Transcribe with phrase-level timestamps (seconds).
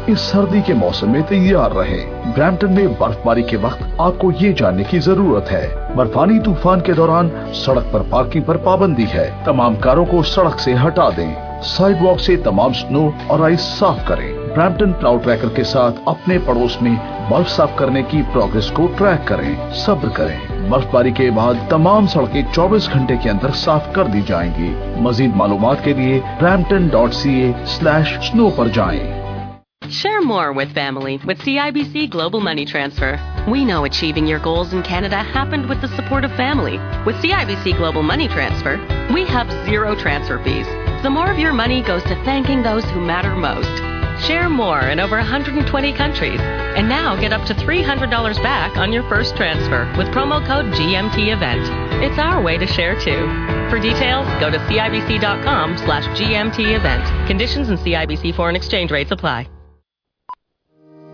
[0.08, 4.32] اس سردی کے موسم میں تیار رہیں۔ برمپٹن میں برف باری کے وقت آپ کو
[4.40, 9.32] یہ جاننے کی ضرورت ہے۔ برفانی طوفان کے دوران سڑک پر پارکنگ پر پابندی ہے۔
[9.46, 13.98] تمام کاروں کو سڑک سے ہٹا دیں۔ سائڈ واک سے تمام سنو اور آئس صاف
[14.08, 16.96] کریں۔ برامپٹن کلاؤڈ ٹریکر کے ساتھ اپنے پڑوس میں
[17.30, 20.38] برف صاف کرنے کی پروگرس کو ٹریک کریں صبر کریں
[20.70, 24.74] برف باری کے بعد تمام سڑکیں چوبیس گھنٹے کے اندر صاف کر دی جائیں گی
[25.08, 29.00] مزید معلومات کے لیے Brampton dot C A slash snow پر جائیں
[29.82, 33.10] Share more with family with CIBC Global Money Transfer.
[33.48, 36.80] We know achieving your goals in Canada happened with the support of family.
[37.06, 38.78] With CIBC Global Money Transfer,
[39.14, 40.78] we have zero transfer fees.
[41.04, 43.95] So more of your money goes to thanking those who matter most.
[44.22, 46.40] Share more in over 120 countries.
[46.40, 51.34] And now get up to $300 back on your first transfer with promo code GMT
[51.34, 51.62] Event.
[52.04, 53.28] It's our way to share too.
[53.70, 57.28] For details, go to CIBC.com slash GMTEvent.
[57.28, 59.48] Conditions and CIBC foreign exchange rates apply.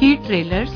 [0.00, 0.68] چڑھائی trailers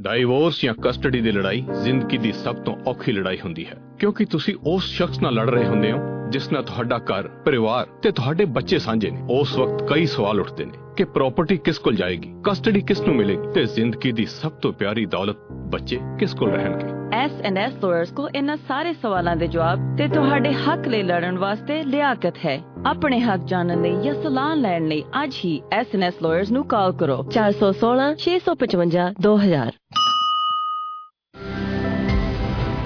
[0.00, 4.54] divorce ਜਾਂ custody ਦੀ ਲੜਾਈ ਜ਼ਿੰਦਗੀ ਦੀ ਸਭ ਤੋਂ ਔਖੀ ਲੜਾਈ ਹੁੰਦੀ ਹੈ। ਕਿਉਂਕਿ ਤੁਸੀਂ
[4.66, 5.98] ਉਸ ਸ਼ਖਸ ਨਾਲ ਲੜ ਰਹੇ ਹੁੰਦੇ ਹੋ,
[6.30, 10.64] ਜਿਸ ਨਾਲ ਤੁਹਾਡਾ ਘਰ, ਪਰਿਵਾਰ ਤੇ ਤੁਹਾਡੇ ਬੱਚੇ ਸਾਂਝੇ ਨੇ। ਉਸ ਵਕਤ ਕਈ ਸਵਾਲ ਉੱਠਦੇ
[10.64, 14.72] ਨੇ ਕਿ ਪ੍ਰਾਪਰਟੀ ਕਿਸ ਕੋਲ ਜਾਏਗੀ, ਕਸਟਡੀ ਕਿਸ ਨੂੰ ਮਿਲੇਗੀ ਤੇ ਜ਼ਿੰਦਗੀ ਦੀ ਸਭ ਤੋਂ
[14.72, 19.46] ਪਿਆਰੀ ਦੌਲਤ ਬੱਚੇ ਕਿਸ ਕੋਲ ਰਹਿਣਗੇ। ਐਸ ਐਂਡ ਐਸ ਲਾਇਰਸ ਕੋਲ ਇਹਨਾਂ ਸਾਰੇ ਸਵਾਲਾਂ ਦੇ
[19.46, 24.55] ਜਵਾਬ ਤੇ ਤੁਹਾਡੇ ਹੱਕ ਲਈ ਲੜਨ ਵਾਸਤੇ ਲਿਆਕਤ ਹੈ। ਆਪਣੇ ਹੱਕ ਜਾਣਨ ਲਈ ਜਾਂ ਸਲਾਹ
[24.55, 29.79] ਲੈਣ ਲਈ ਅੱਜ ਹੀ ਐਸ ਐਂਡ ਐਸ ਲਾਇਰਸ ਨੂੰ ਕਾਲ ਕਰੋ 416 655 2000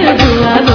[0.06, 0.65] کہ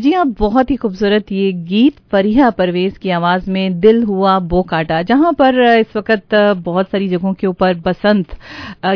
[0.00, 4.62] جی ہاں بہت ہی خوبصورت یہ گیت پریہ پرویز کی آواز میں دل ہوا بو
[4.62, 6.34] کاٹا، جہاں پر اس وقت
[6.64, 8.34] بہت ساری جگہوں کے اوپر بسنت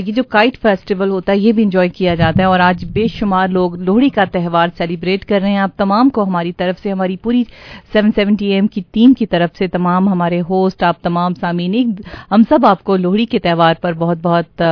[0.06, 3.06] یہ جو کائٹ فیسٹیول ہوتا ہے، یہ بھی انجوائے کیا جاتا ہے اور آج بے
[3.14, 6.92] شمار لوگ لوہڑی کا تہوار سیلیبریٹ کر رہے ہیں۔ آپ تمام کو ہماری طرف سے،
[6.92, 7.42] ہماری پوری
[7.92, 11.92] سیون سیونٹی ایم کی ٹیم کی طرف سے تمام ہمارے ہوسٹ، آپ تمام سامعین
[12.30, 14.62] ہم سب آپ کو لوہڑی کے تہوار پر بہت بہت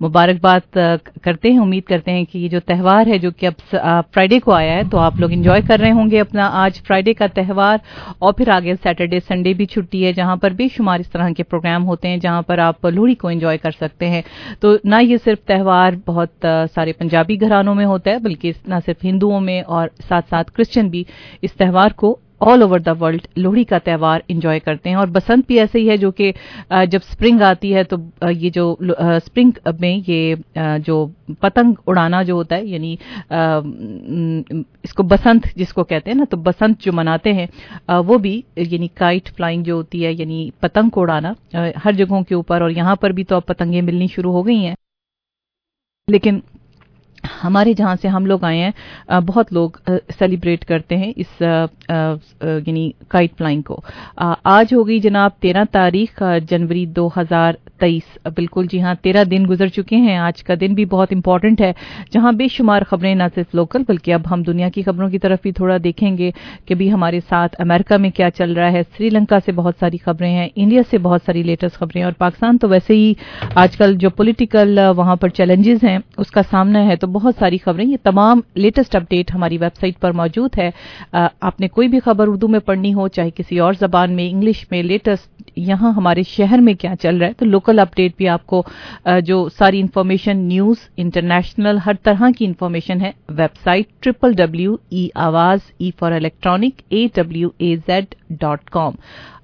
[0.00, 0.76] مبارکباد
[1.22, 3.76] کرتے ہیں، امید کرتے ہیں کہ یہ جو تہوار ہے، جو کہ اب
[4.12, 7.12] فرائیڈے کو آیا ہے، تو آپ لوگ انجوائے کر رہے ہوں گے اپنا آج فرائیڈے
[7.14, 7.78] کا تہوار
[8.18, 11.42] اور پھر آگے سیٹرڈے سنڈے بھی چھٹی ہے جہاں پر بے شمار اس طرح کے
[11.42, 14.22] پروگرام ہوتے ہیں جہاں پر آپ لوہڑی کو انجوائے کر سکتے ہیں۔
[14.60, 19.04] تو نہ یہ صرف تہوار بہت سارے پنجابی گھرانوں میں ہوتا ہے، بلکہ نہ صرف
[19.04, 21.04] ہندوؤں میں اور ساتھ ساتھ کرسچن بھی
[21.42, 25.46] اس تہوار کو all over the world Lohri کا تہوار انجوائے کرتے ہیں اور بسنت
[25.46, 26.30] بھی ایسے ہی ہے جو کہ
[26.90, 27.96] جب سپرنگ آتی ہے تو
[28.30, 28.74] یہ جو
[29.26, 30.34] سپرنگ میں یہ
[30.86, 31.06] جو
[31.40, 32.94] پتنگ اڑانا جو ہوتا ہے یعنی
[34.84, 37.46] اس کو بسنت جس کو کہتے ہیں نا، تو بسنت جو مناتے ہیں
[38.06, 41.32] وہ بھی یعنی کائٹ فلائنگ جو ہوتی ہے یعنی پتنگ کو اڑانا
[41.84, 44.64] ہر جگہوں کے اوپر اور یہاں پر بھی تو اب پتنگیں ملنی شروع ہو گئی
[44.66, 44.74] ہیں۔
[46.08, 46.38] لیکن
[47.44, 49.70] ہمارے جہاں سے ہم لوگ آئے ہیں بہت لوگ
[50.18, 53.80] سیلیبریٹ کرتے ہیں اس یعنی کائٹ فلائنگ کو۔
[54.44, 59.44] آج ہو گئی جناب تیرہ تاریخ جنوری دو ہزار تیئیس۔ بالکل جی ہاں تیرہ دن
[59.50, 61.72] گزر چکے ہیں۔ آج کا دن بھی بہت امپورٹنٹ ہے،
[62.12, 65.38] جہاں بے شمار خبریں، نہ صرف لوکل بلکہ اب ہم دنیا کی خبروں کی طرف
[65.42, 66.30] بھی تھوڑا دیکھیں گے
[66.66, 69.98] کہ بھی ہمارے ساتھ امریکہ میں کیا چل رہا ہے۔ سری لنکا سے بہت ساری
[70.04, 73.12] خبریں ہیں انڈیا سے بہت ساری لیٹسٹ خبریں ہیں اور پاکستان تو ویسے ہی
[73.54, 77.58] آج کل جو پولیٹیکل وہاں پر چیلنجز ہیں، اس کا سامنا ہے۔ تو بہت ساری
[77.58, 80.70] خبریں، یہ تمام لیٹسٹ اپڈیٹ ہماری ویب سائٹ پر موجود ہے۔
[81.12, 84.64] آپ نے کوئی بھی خبر اردو میں پڑھنی ہو، چاہے کسی اور زبان میں، انگلش
[84.70, 88.46] میں لیٹسٹ یہاں ہمارے شہر میں کیا چل رہا ہے، تو لوکل اپڈیٹ بھی آپ
[88.46, 88.62] کو
[89.24, 93.10] جو ساری انفارمیشن نیوز انٹرنیشنل ہر طرح کی انفارمیشن ہے
[93.64, 98.94] website triple W E Awaz E for electronic A W A Z dot com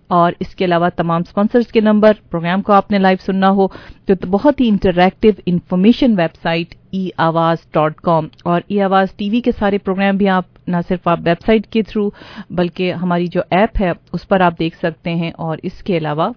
[0.09, 3.67] اور اس کے علاوہ تمام سپانسرز کے نمبر پروگرام کو آپ نے لائیو سننا ہو،
[4.07, 9.41] تو بہت ہی interactive information website E Awaz dot com اور ای آواز ٹی وی
[9.41, 12.09] کے سارے پروگرام بھی آپ نہ صرف آپ ویب سائٹ کے تھرو
[12.51, 16.29] بلکہ ہماری جو ایپ ہے، اس پر آپ دیکھ سکتے ہیں اور اس کے علاوہ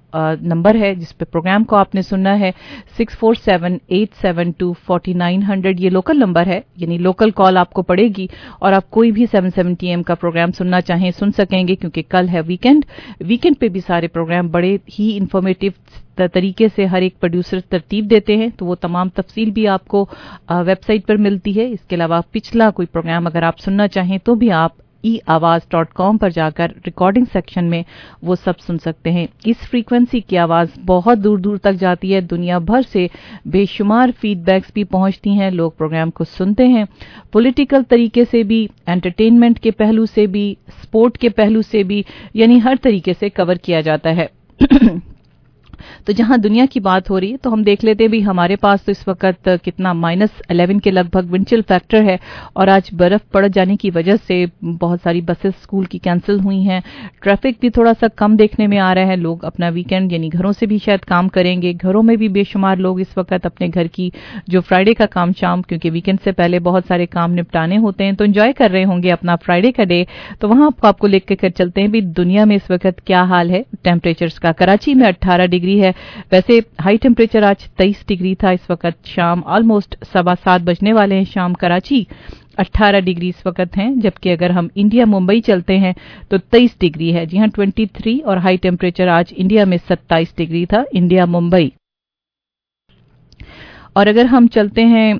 [0.41, 2.51] نمبر ہے جس پہ پروگرام کو آپ نے سننا ہے،
[2.97, 7.31] six four seven eight seven two forty nine hundred یہ لوکل نمبر ہے یعنی لوکل
[7.31, 8.27] کال آپ کو پڑے گی
[8.59, 12.01] اور آپ کوئی بھی سیون سیونٹی ایم کا پروگرام سننا چاہیں سن سکیں گے کیونکہ
[12.09, 12.85] کل ہے ویکینڈ۔
[13.19, 15.71] ویکینڈ پہ بھی سارے پروگرام بڑے ہی انفارمیٹیو
[16.17, 20.05] طریقے سے ہر ایک پروڈیوسر ترتیب دیتے ہیں، تو وہ تمام تفصیل بھی آپ کو
[20.49, 24.17] ویب سائٹ پر ملتی ہے۔ اس کے علاوہ پچھلا کوئی پروگرام اگر آپ سننا چاہیں
[24.17, 27.81] تو بھی آپ ای آواز ڈاٹ کام پر جا کر ریکارڈنگ سیکشن میں
[28.21, 32.21] وہ سب سن سکتے ہیں۔ اس فریکوینسی کی آواز بہت دور دور تک جاتی ہے۔
[32.21, 33.05] دنیا بھر سے
[33.45, 36.83] بے شمار فیڈ بیکس بھی پہنچتی ہیں۔ لوگ پروگرام کو سنتے ہیں۔
[37.31, 42.01] پولیٹیکل طریقے سے بھی انٹرٹینمنٹ کے پہلو سے بھی سپورٹ کے پہلو سے بھی
[42.33, 44.27] یعنی ہر طریقے سے کور کیا جاتا ہے۔
[46.05, 48.83] تو جہاں دنیا کی بات ہو رہی ہے تو ہم دیکھ لیتے بھی ہمارے پاس
[48.83, 52.17] تو اس وقت کتنا مائنس الیون کے لگ بھگ ونچل فیکٹر ہے
[52.53, 54.45] اور آج برف پڑ جانے کی وجہ سے
[54.81, 56.79] بہت ساری بسز اسکول کی کینسل ہوئی ہیں۔
[57.21, 60.51] ٹریفک بھی تھوڑا سا کم دیکھنے میں آ رہا ہے۔ لوگ اپنا ویکینڈ یعنی گھروں
[60.51, 63.67] سے بھی شاید کام کریں گے۔ گھروں میں بھی بے شمار لوگ اس وقت اپنے
[63.73, 64.09] گھر کی
[64.47, 68.11] جو فرائیڈے کا کام شام کیونکہ ویکینڈ سے پہلے بہت سارے کام نپٹانے ہوتے ہیں
[68.11, 70.03] تو انجوائے کر رہے ہوں گے اپنا فرائیڈے کا ڈے
[70.39, 73.49] تو وہاں آپ کو لے کے چلتے ہیں بھی دنیا میں اس وقت کیا حال
[73.49, 75.91] ہے؟ ٹیمپریچرز کا۔ کراچی میں اٹھارہ ڈگری ڈگری ہے۔
[76.31, 81.15] ویسے ہائی ٹیمپریچر آج تیئیس ڈگری تھا، اس وقت شام آلموسٹ سوا سات بجنے والے
[81.15, 82.03] ہیں۔ شام کراچی
[82.57, 85.93] اٹھارہ ڈگری اس وقت ہیں، جبکہ اگر ہم انڈیا ممبئی چلتے ہیں
[86.29, 90.35] تو تیئیس ڈگری ہے۔ جی ہاں ٹوئنٹی تھری اور ہائی ٹیمپریچر آج انڈیا میں ستائیس
[90.37, 91.69] ڈگری تھا، انڈیا ممبئی۔
[93.95, 95.13] اور اگر ہم چلتے ہیں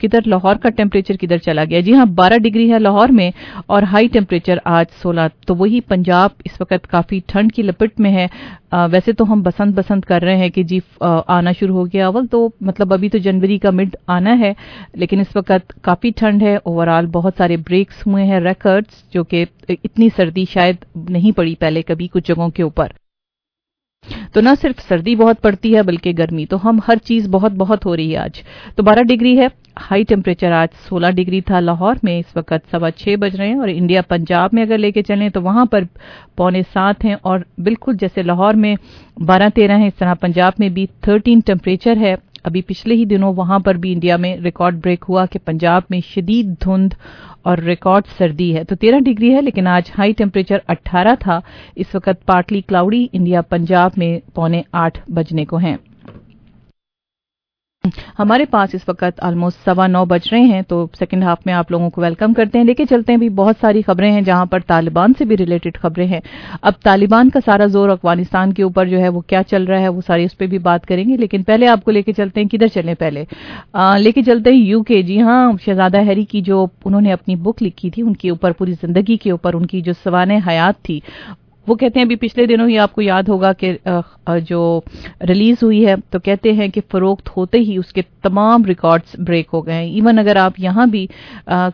[0.00, 3.30] کدھر لاہور کا ٹیمپریچر کدھر چلا گیا؟ جی ہاں بارہ ڈگری ہے لاہور میں
[3.66, 8.12] اور ہائی ٹیمپریچر آج سولہ تو وہی پنجاب اس وقت کافی ٹھنڈ کی لپٹ میں
[8.12, 8.26] ہے۔
[8.70, 11.86] آ, ویسے تو ہم بسنت بسنت کر رہے ہیں کہ جی آ, آنا شروع ہو
[11.86, 14.52] گیا اول تو مطلب ابھی تو جنوری کا مڈ آنا ہے
[14.94, 19.44] لیکن اس وقت کافی ٹھنڈ ہے۔ اوورال بہت سارے بریکس ہوئے ہیں ریکرڈز جو کہ
[19.68, 22.88] اتنی سردی شاید نہیں پڑی پہلے کبھی کچھ جگہوں کے اوپر۔
[24.32, 27.86] تو نہ صرف سردی بہت پڑتی ہے بلکہ گرمی، تو ہم ہر چیز بہت بہت
[27.86, 28.42] ہو رہی ہے آج۔
[28.74, 29.46] تو بارہ ڈگری ہے،
[29.90, 33.58] ہائی ٹیمپریچر آج سولہ ڈگری تھا لاہور میں، اس وقت سوا چھ بج رہے ہیں
[33.58, 35.80] اور انڈیا پنجاب میں اگر لے کے چلیں تو وہاں پر
[36.36, 38.74] پونے سات ہیں اور بالکل جیسے لاہور میں
[39.26, 42.14] بارہ تیرہ ہیں، اس طرح پنجاب میں بھی تھرٹین ٹیمپریچر ہے۔
[42.48, 46.00] ابھی پچھلے ہی دنوں وہاں پر بھی انڈیا میں ریکارڈ بریک ہوا کہ پنجاب میں
[46.06, 46.92] شدید دھند
[47.42, 51.38] اور ریکارڈ سردی ہے۔ تو تیرہ ڈگری ہے، لیکن آج ہائی ٹیمپریچر اٹھارہ تھا۔
[51.76, 55.76] اس وقت پارٹلی کلاؤڈی انڈیا پنجاب میں پونے آٹھ بجنے کو ہیں۔
[58.18, 61.70] ہمارے پاس اس وقت آلموسٹ سوا نو بج رہے ہیں تو سیکنڈ ہاف میں آپ
[61.70, 64.44] لوگوں کو ویلکم کرتے ہیں۔ لے کے چلتے ہیں بھی بہت ساری خبریں ہیں جہاں
[64.46, 66.20] پر طالبان سے بھی ریلیٹڈ خبریں ہیں۔
[66.62, 69.88] اب طالبان کا سارا زور افغانستان کے اوپر جو ہے وہ کیا چل رہا ہے
[69.88, 72.40] وہ ساری اس پہ بھی بات کریں گے۔ لیکن پہلے آپ کو لے کے چلتے
[72.40, 73.24] ہیں کدھر چلیں پہلے؟
[73.72, 77.12] آ, لے کے چلتے ہیں یو کے جی ہاں شہزادہ ہیری کی جو انہوں نے
[77.12, 80.48] اپنی بک لکھی تھی ان کے اوپر پوری زندگی کے اوپر ان کی جو سوانح
[80.48, 81.00] حیات تھی
[81.68, 83.76] وہ کہتے ہیں ابھی پچھلے دنوں ہی آپ کو یاد ہوگا کہ
[84.46, 84.80] جو
[85.28, 89.48] ریلیز ہوئی ہے تو کہتے ہیں کہ فروخت ہوتے ہی اس کے تمام ریکارڈز بریک
[89.52, 91.06] ہو گئے ہیں۔ ایون اگر آپ یہاں بھی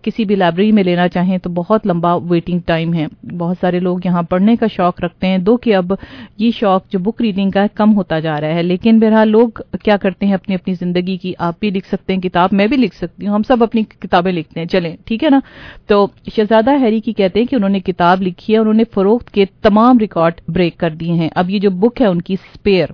[0.02, 3.06] کسی بھی لائبریری میں لینا چاہیں تو بہت لمبا ویٹنگ ٹائم ہے۔
[3.38, 5.92] بہت سارے لوگ یہاں پڑھنے کا شوق رکھتے ہیں، دو کہ اب
[6.38, 9.48] یہ شوق جو بک ریڈنگ کا ہے کم ہوتا جا رہا ہے۔ لیکن بہرحال لوگ
[9.82, 12.76] کیا کرتے ہیں، اپنی اپنی زندگی کی آپ بھی لکھ سکتے ہیں، کتاب میں بھی
[12.76, 15.40] لکھ سکتی ہوں۔ ہم سب اپنی کتابیں لکھتے ہیں۔ چلیں، ٹھیک ہے نا؟
[15.86, 19.30] تو شہزادہ ہیری کی کہتے ہیں کہ انہوں نے کتاب لکھی ہے انہوں نے فروخت
[19.30, 22.34] کے تمام تمام ریکارڈ بریک کر دیے ہیں۔ اب یہ جو بک ہے ان کی
[22.34, 22.86] اسپیئر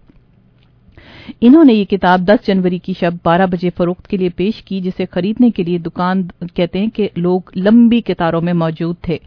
[1.41, 4.81] انہوں نے یہ کتاب دس جنوری کی شب بارہ بجے فروخت کے لیے پیش کی،
[4.81, 6.23] جسے خریدنے کے لیے دکان
[6.55, 9.19] کہتے ہیں کہ لوگ لمبی قطاروں میں موجود تھے۔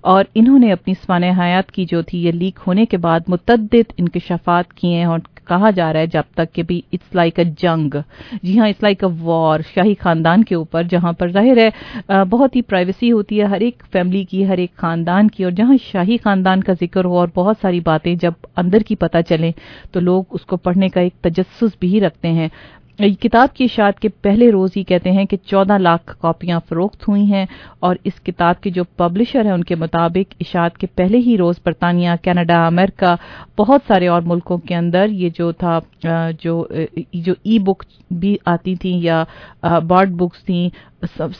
[0.00, 3.92] اور انہوں نے اپنی سوانح حیات کی جو تھی، یہ لیک ہونے کے بعد متعدد
[3.96, 5.18] انکشافات کیے ہیں اور
[5.50, 7.94] کہا جا رہا ہے جب تک کہ بھی اٹس لائک اے جنگ
[8.42, 12.56] جی ہاں اٹس لائک اے وار شاہی خاندان کے اوپر جہاں پر ظاہر ہے بہت
[12.56, 16.16] ہی پرائیویسی ہوتی ہے ہر ایک فیملی کی، ہر ایک خاندان کی، اور جہاں شاہی
[16.24, 19.50] خاندان کا ذکر ہو اور بہت ساری باتیں جب اندر کی پتہ چلیں
[19.92, 22.48] تو لوگ اس کو پڑھنے کا ایک تجسس بھی رکھتے ہیں۔
[23.00, 27.22] کتاب کی اشاعت کے پہلے روز ہی کہتے ہیں کہ چودہ لاکھ کاپیاں فروخت ہوئی
[27.22, 27.46] ہیں
[27.78, 31.60] اور اس کتاب کے جو پبلشر ہیں ان کے مطابق اشاعت کے پہلے ہی روز
[31.64, 33.14] برطانیہ، کینیڈا، امریکہ،
[33.58, 35.78] بہت سارے اور ملکوں کے اندر یہ جو تھا
[36.38, 36.66] جو
[37.14, 39.24] جو ای بک بھی آتی تھیں یا
[39.86, 40.68] بارڈ بکس تھیں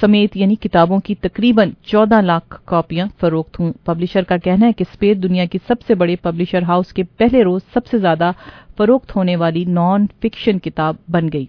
[0.00, 4.84] سمیت یعنی کتابوں کی تقریباً چودہ لاکھ کاپیاں فروخت ہوں۔ پبلشر کا کہنا ہے کہ
[4.92, 8.30] سپیر دنیا کی سب سے بڑے پبلشر ہاؤس کے پہلے روز سب سے زیادہ
[8.76, 11.46] فروخت ہونے والی نان فکشن کتاب بن گئی۔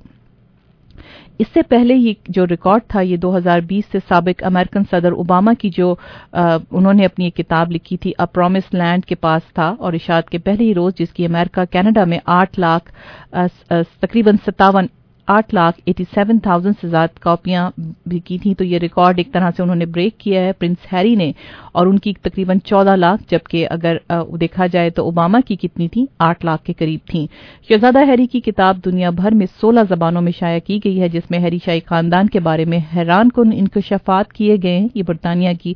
[1.40, 5.12] اس سے پہلے یہ جو ریکارڈ تھا یہ دو ہزار بیس سے سابق امریکن صدر
[5.12, 5.96] اوباما کی جو
[6.32, 9.94] آ, انہوں نے اپنی ایک کتاب لکھی تھی ا پرومس لینڈ کے پاس تھا اور
[9.94, 12.92] اشاعت کے پہلے ہی روز جس کی امریکہ کینیڈا میں آٹھ لاکھ
[13.32, 14.88] آ, آ, تقریباً ستاون
[15.32, 17.70] آٹھ لاکھ ایٹی سیون تھاؤزینڈ سے زیادہ کاپیاں
[18.06, 20.92] بھی کی تھیں۔ تو یہ ریکارڈ ایک طرح سے انہوں نے بریک کیا ہے پرنس
[20.94, 21.32] ہیری نے،
[21.72, 23.98] اور ان کی تقریباً چودہ لاکھ، جبکہ اگر
[24.42, 27.26] دیکھا جائے تو اوباما کی کتنی تھیں؟ آٹھ لاکھ کے قریب تھیں۔
[27.70, 31.30] شہزادہ ہیری کی کتاب دنیا بھر میں سولہ زبانوں میں شائع کی گئی ہے، جس
[31.32, 35.54] میں ہیری شاہی خاندان کے بارے میں حیران کن انکشفات کیے گئے ہیں۔ یہ برطانیہ
[35.62, 35.74] کی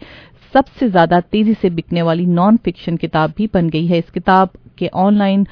[0.54, 4.12] سب سے زیادہ تیزی سے بکنے والی نان فکشن کتاب بھی بن گئی ہے۔ اس
[4.14, 4.48] کتاب
[4.78, 5.44] کے آن لائن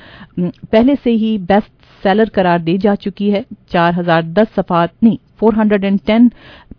[0.72, 1.72] پہلے سے ہی بیسٹ
[2.04, 6.28] سیلر قرار دی جا چکی ہے۔ چار ہزار دس صفحات نہیں four hundred and ten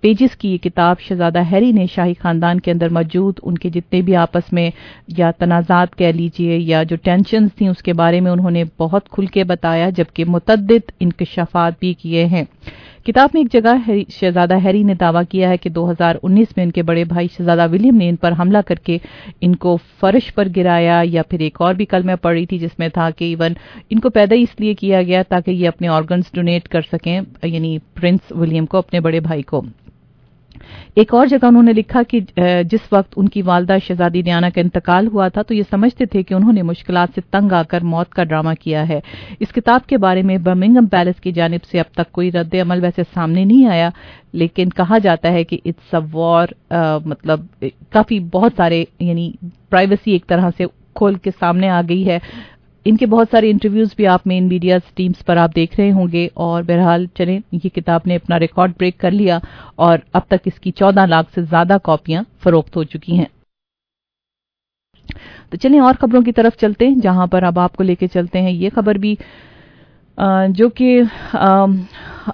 [0.00, 4.02] pages کی یہ کتاب شہزادہ ہیری نے شاہی خاندان کے اندر موجود، ان کے جتنے
[4.02, 4.70] بھی آپس میں
[5.08, 9.08] یا تنازعات کہہ لیجیے یا جو ٹینشنز تھیں اس کے بارے میں انہوں نے بہت
[9.08, 12.44] کھل کے بتایا، جبکہ متعدد انکشافات بھی کیے ہیں۔
[13.06, 16.64] کتاب میں ایک جگہ شہزادہ ہیری نے دعویٰ کیا ہے کہ دو ہزار انیس میں
[16.64, 18.98] ان کے بڑے بھائی شہزادہ ولیم نے ان پر حملہ کر کے
[19.40, 22.58] ان کو فرش پر گرایا یا پھر ایک اور بھی کل میں پڑھ رہی تھی
[22.58, 23.52] جس میں تھا کہ ایون
[23.90, 27.78] ان کو پیدا اس لیے کیا گیا تاکہ یہ اپنے آرگنز ڈونیٹ کر سکیں یعنی
[27.94, 29.62] پرنس ولیم ولیم کو، اپنے بڑے بھائی کو۔
[30.94, 32.18] ایک اور جگہ انہوں نے لکھا کہ
[32.70, 36.22] جس وقت ان کی والدہ شہزادی دیانہ کا انتقال ہوا تھا، تو یہ سمجھتے تھے
[36.22, 39.00] کہ انہوں نے مشکلات سے تنگ آ کر موت کا ڈرامہ کیا ہے۔
[39.40, 42.82] اس کتاب کے بارے میں برمنگم پیلس کی جانب سے اب تک کوئی رد عمل
[42.82, 43.88] ویسے سامنے نہیں آیا،
[44.32, 46.46] لیکن کہا جاتا ہے کہ اٹس اے وار
[47.04, 49.30] مطلب کافی بہت سارے یعنی
[49.70, 52.18] پرائیویسی ایک طرح سے کھول کے سامنے آ گئی ہے۔
[52.86, 56.08] ان کے بہت سارے انٹرویوز بھی آپ مین میڈیا ٹیمز پر آپ دیکھ رہے ہوں
[56.12, 59.38] گے اور بہرحال چلیں، یہ کتاب نے اپنا ریکارڈ بریک کر لیا
[59.76, 63.24] اور اب تک اس کی چودہ لاکھ سے زیادہ کاپیاں فروخت ہو چکی ہیں۔
[65.50, 68.06] تو چلیں اور خبروں کی طرف چلتے ہیں، جہاں پر اب آپ کو لے کے
[68.08, 69.14] چلتے ہیں یہ خبر بھی
[70.48, 71.00] جو کہ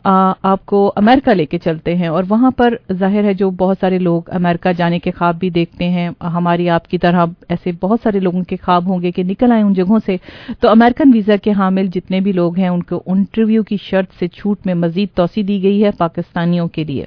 [0.05, 3.98] آپ کو امریکہ لے کے چلتے ہیں اور وہاں پر ظاہر ہے جو بہت سارے
[3.98, 8.20] لوگ امریکہ جانے کے خواب بھی دیکھتے ہیں۔ ہماری آپ کی طرح ایسے بہت سارے
[8.20, 10.16] لوگوں کے خواب ہوں گے کہ نکل آئے ان جگہوں سے۔
[10.61, 14.29] تو امریکن ویزا کے حامل جتنے بھی لوگ ہیں، ان کو انٹرویو کی شرط سے
[14.29, 17.05] چھوٹ میں مزید توسیع دی گئی ہے پاکستانیوں کے لیے۔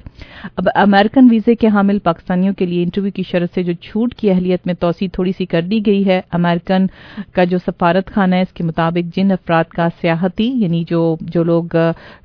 [0.56, 4.30] اب امریکن ویزے کے حامل پاکستانیوں کے لیے انٹرویو کی شرط سے جو چھوٹ کی
[4.30, 6.86] اہلیت میں توسیع تھوڑی سی کر دی گئی ہے۔ امریکن
[7.32, 11.42] کا جو سفارت خانہ ہے، اس کے مطابق جن افراد کا سیاحتی یعنی جو جو
[11.44, 11.76] لوگ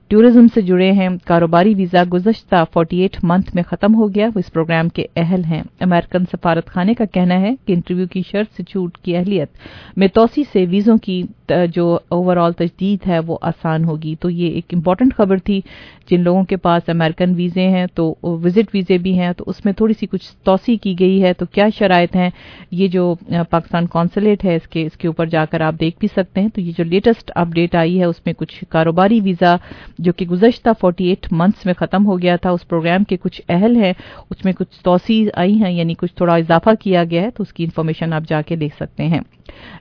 [0.09, 4.53] ٹورزم سے جڑے ہیں، کاروباری ویزا گزشتہ 48 منتھ میں ختم ہو گیا، وہ اس
[4.53, 8.63] پروگرام کے اہل ہیں۔ امریکن سفارت خانے کا کہنا ہے کہ انٹرویو کی شرط سے
[8.63, 9.49] چھوٹ کی اہلیت
[9.97, 11.23] میں توسیع سے ویزوں کی
[11.73, 15.61] جو اوور آل تجدید ہے، وہ آسان ہوگی۔ تو یہ ایک امپورٹنٹ خبر تھی۔
[16.11, 19.73] جن لوگوں کے پاس امریکن ویزے ہیں، تو وزٹ ویزے بھی ہیں، تو اس میں
[19.73, 22.29] تھوڑی سی کچھ توسیع کی گئی ہے۔ تو کیا شرائط ہیں؟
[22.71, 23.15] یہ جو
[23.49, 26.49] پاکستان کونسلیٹ ہے، اس کے اس کے اوپر جا کر آپ دیکھ بھی سکتے ہیں۔
[26.49, 29.55] تو یہ جو لیٹسٹ اپڈیٹ آئی ہے، اس میں کچھ کاروباری ویزا
[29.99, 33.75] جو کہ گزشتہ 48 منتھس میں ختم ہو گیا تھا، اس پروگرام کے کچھ اہل
[33.75, 33.93] ہیں،
[34.29, 37.53] اس میں کچھ توسیع آئی ہیں یعنی کچھ تھوڑا اضافہ کیا گیا ہے، تو اس
[37.53, 39.19] کی انفارمیشن آپ جا کے دیکھ سکتے ہیں۔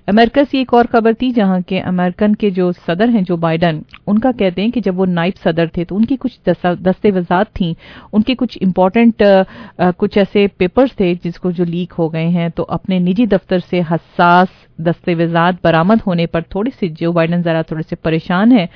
[0.07, 3.81] امریکہ سے ایک اور خبر تھی، جہاں کے امریکن کے جو صدر ہیں، جو بائیڈن،
[4.07, 7.11] ان کا کہتے ہیں کہ جب وہ نائب صدر تھے، تو ان کی کچھ دستے
[7.55, 7.73] تھیں۔
[8.13, 9.23] ان کے کچھ امپورٹنٹ
[9.99, 13.59] کچھ ایسے پیپرز تھے، جس کو جو لیک ہو گئے ہیں۔ تو اپنے نجی دفتر
[13.71, 15.15] سے حساس دستے
[15.65, 18.67] برامد ہونے پر تھوڑے سے جو بائیڈن ذرا تھوڑے سے پریشان ہیں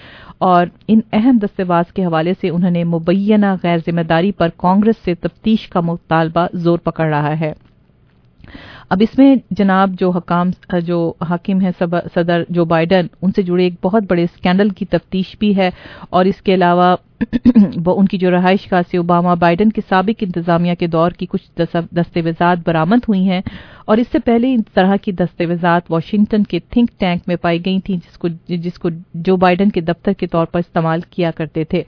[0.45, 5.05] اور ان اہم دستاویز کے حوالے سے انہوں نے مبینہ غیر ذمہ داری پر کانگریس
[5.05, 7.53] سے تفتیش کا مطالبہ زور پکڑ رہا ہے۔
[8.89, 10.51] اب اس میں جناب جو حکام،
[10.83, 11.71] جو حاکم ہیں
[12.15, 15.71] صدر جو بائیڈن، ان سے جڑے ایک بہت بڑے اسکینڈل کی تفتیش بھی ہے
[16.11, 16.95] اور اس کے علاوہ
[17.87, 21.61] ان کی جو رہائش گاہ سے اوباما بائیڈن کے سابق انتظامیہ کے دور کی کچھ
[21.93, 23.41] دستاویزات برامد ہوئی ہیں
[23.85, 27.81] اور اس سے پہلے ان طرح کی دستاویزات واشنگٹن کے تھنک ٹینک میں پائی گئی
[27.81, 31.65] تھیں جس کو جس کو جو بائیڈن کے دفتر کے طور پر استعمال کیا کرتے
[31.65, 31.83] تھے۔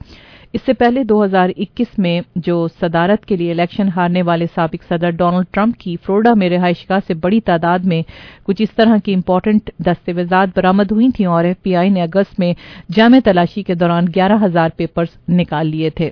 [0.55, 4.83] اس سے پہلے دو ہزار اکیس میں جو صدارت کے لیے الیکشن ہارنے والے سابق
[4.89, 8.01] صدر ڈونلڈ ٹرمپ کی فلوریڈا میں رہائش گاہ سے بڑی تعداد میں
[8.43, 12.39] کچھ اس طرح کی امپورٹنٹ دستاویزات برامد ہوئی تھیں اور ایف پی آئی نے اگست
[12.39, 12.53] میں
[12.95, 16.09] جامع تلاشی کے دوران گیارہ ہزار پیپرز نکال لیے تھے۔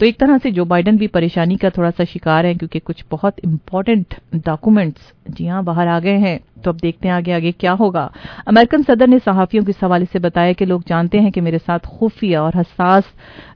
[0.00, 3.04] تو ایک طرح سے جو بائیڈن بھی پریشانی کا تھوڑا سا شکار ہے کیونکہ کچھ
[3.10, 7.52] بہت امپورٹنٹ ڈاکومنٹس جی ہاں باہر آ گئے ہیں۔ تو اب دیکھتے ہیں آگے آگے
[7.52, 8.08] کیا ہوگا۔
[8.46, 11.88] امریکن صدر نے صحافیوں کے حوالے سے بتایا کہ لوگ جانتے ہیں کہ میرے ساتھ
[11.90, 13.04] خفیہ اور حساس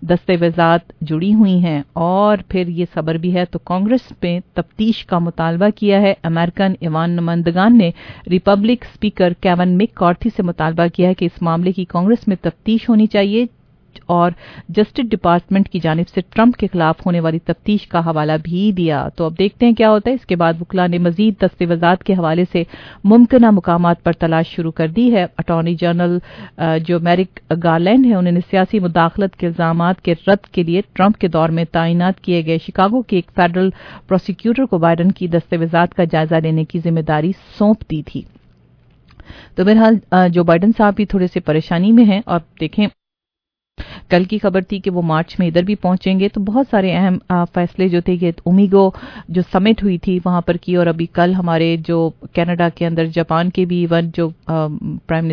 [0.03, 5.19] دستاویزات جڑی ہوئی ہیں اور پھر یہ خبر بھی ہے۔ تو کانگریس میں تفتیش کا
[5.19, 7.91] مطالبہ کیا ہے۔ امریکن ایوان نمائندگان نے
[8.31, 12.37] ریپبلک اسپیکر کیون مک کارتھی سے مطالبہ کیا ہے کہ اس معاملے کی کانگریس میں
[12.43, 13.47] تفتیش ہونی چاہیے۔
[14.07, 14.31] اور
[14.69, 19.09] جسٹس ڈپارٹمنٹ کی جانب سے ٹرمپ کے خلاف ہونے والی تفتیش کا حوالہ بھی دیا۔
[19.17, 22.13] تو اب دیکھتے ہیں کیا ہوتا ہے۔ اس کے بعد وکلا نے مزید دستاویزات کے
[22.13, 22.63] حوالے سے
[23.05, 26.19] ممکنہ مقامات پر تلاش شروع کر دی ہے۔ اٹارنی جنرل
[26.87, 31.19] جو میرک گارلینڈ ہے انہوں نے سیاسی مداخلت کے الزامات کے رد کے لیے ٹرمپ
[31.19, 33.71] کے دور میں تعینات کیے گئے۔ شکاگو کے ایک فیڈرل
[34.09, 38.23] پروسیکیوٹر کو بائیڈن کی دستاویزات کا جائزہ لینے کی ذمہ داری سونپ دی تھی۔
[39.55, 42.87] تو بہرحال جو بائیڈن صاحب بھی تھوڑے سے پریشانی میں ہیں۔ اور دیکھیں
[44.11, 46.93] کل کی خبر تھی کہ وہ مارچ میں ادھر بھی پہنچیں گے، تو بہت سارے
[46.97, 47.17] اہم
[47.55, 48.89] فیصلے جو تھے کہ امیگو
[49.29, 51.99] جو سمٹ ہوئی تھی وہاں پر کی اور ابھی کل ہمارے جو
[52.35, 55.27] کینیڈا کے اندر جاپان کے بھی ایون جو پرائم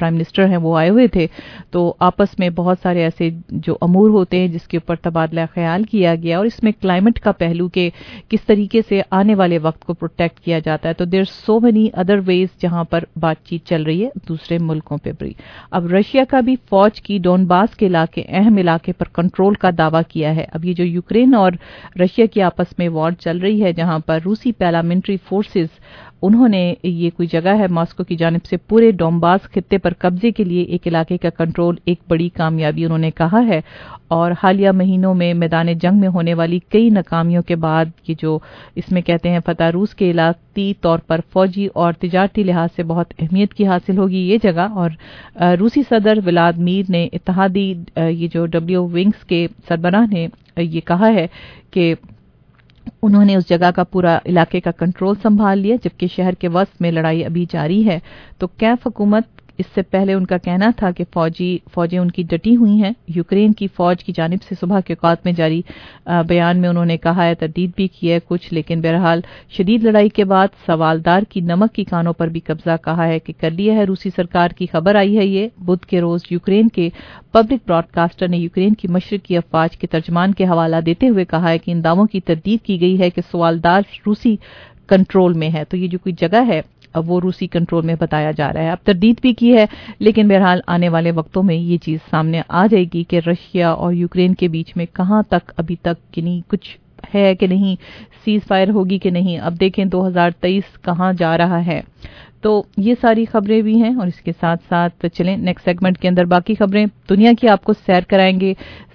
[0.00, 1.26] منسٹر ہیں وہ آئے ہوئے تھے،
[1.70, 5.84] تو آپس میں بہت سارے ایسے جو امور ہوتے ہیں جس کے اوپر تبادلہ خیال
[5.90, 7.88] کیا گیا اور اس میں کلائمیٹ کا پہلو کہ
[8.28, 11.88] کس طریقے سے آنے والے وقت کو پروٹیکٹ کیا جاتا ہے، تو there so many
[11.94, 15.32] other ways جہاں پر بات چیت چل رہی ہے دوسرے ملکوں پہ بھی۔
[15.70, 19.70] اب رشیا کا بھی فوج کی ڈون بعض کے علاقے، اہم علاقے پر کنٹرول کا
[19.78, 21.52] دعویٰ کیا ہے۔ اب یہ جو یوکرین اور
[22.00, 25.68] رشیا کی آپس میں وار چل رہی ہے، جہاں پر روسی پارلیمنٹری فورسز
[26.22, 30.30] انہوں نے یہ کوئی جگہ ہے ماسکو کی جانب سے پورے ڈومباس خطے پر قبضے
[30.30, 33.60] کے لیے ایک علاقے کا کنٹرول ایک بڑی کامیابی انہوں نے کہا ہے
[34.08, 38.38] اور حالیہ مہینوں میں میدان جنگ میں ہونے والی کئی ناکامیوں کے بعد یہ جو
[38.74, 42.82] اس میں کہتے ہیں فتح روس کے علاقتی طور پر فوجی اور تجارتی لحاظ سے
[42.82, 44.90] بہت اہمیت کی حاصل ہوگی یہ جگہ اور
[45.58, 50.26] روسی صدر ولاد میر نے اتحادی یہ جو ڈبلیو ونگس کے سربراہ نے
[50.56, 51.26] یہ کہا ہے
[51.70, 51.94] کہ
[53.02, 56.80] انہوں نے اس جگہ کا پورا علاقے کا کنٹرول سنبھال لیا، جبکہ شہر کے وسط
[56.80, 57.98] میں لڑائی ابھی جاری ہے۔
[58.38, 59.22] تو کیف حکومت
[59.58, 62.90] اس سے پہلے ان کا کہنا تھا کہ فوجی فوجیں ان کی ڈٹی ہوئی ہیں۔
[63.14, 65.60] یوکرین کی فوج کی جانب سے صبح کے اوقات میں جاری
[66.28, 70.08] بیان میں انہوں نے کہا ہے، تردید بھی کی ہے کچھ، لیکن بہرحال شدید لڑائی
[70.08, 73.74] کے بعد سوالدار کی نمک کی کانوں پر بھی قبضہ کہا ہے کہ کر لیا
[73.74, 76.88] ہے روسی سرکار کی خبر آئی ہے یہ۔ بدھ کے روز یوکرین کے
[77.32, 81.50] پبلک براڈ کاسٹر نے یوکرین کی مشرقی افواج کے ترجمان کے حوالہ دیتے ہوئے کہا
[81.50, 84.36] ہے کہ ان دعووں کی تردید کی گئی ہے کہ سوالدار روسی
[84.86, 86.60] کنٹرول میں ہے۔ تو یہ جو کوئی جگہ ہے
[86.96, 89.66] اب وہ روسی کنٹرول میں بتایا جا رہا ہے۔ اب تردید بھی کی ہے،
[89.98, 93.92] لیکن بہرحال آنے والے وقتوں میں یہ چیز سامنے آ جائے گی کہ رشیا اور
[93.92, 96.76] یوکرین کے بیچ میں کہاں تک ابھی تک کنی کچھ
[97.14, 97.76] ہے کہ نہیں
[98.24, 101.80] سیز فائر ہوگی کہ نہیں۔ اب دیکھیں دو ہزار تیئیس کہاں جا رہا ہے۔
[102.46, 106.08] تو یہ ساری خبریں بھی ہیں اور اس کے ساتھ ساتھ چلیں نیکسٹ سیگمنٹ کے
[106.08, 108.52] اندر باقی خبریں۔ دنیا کی آپ کو سیر کرائیں گے۔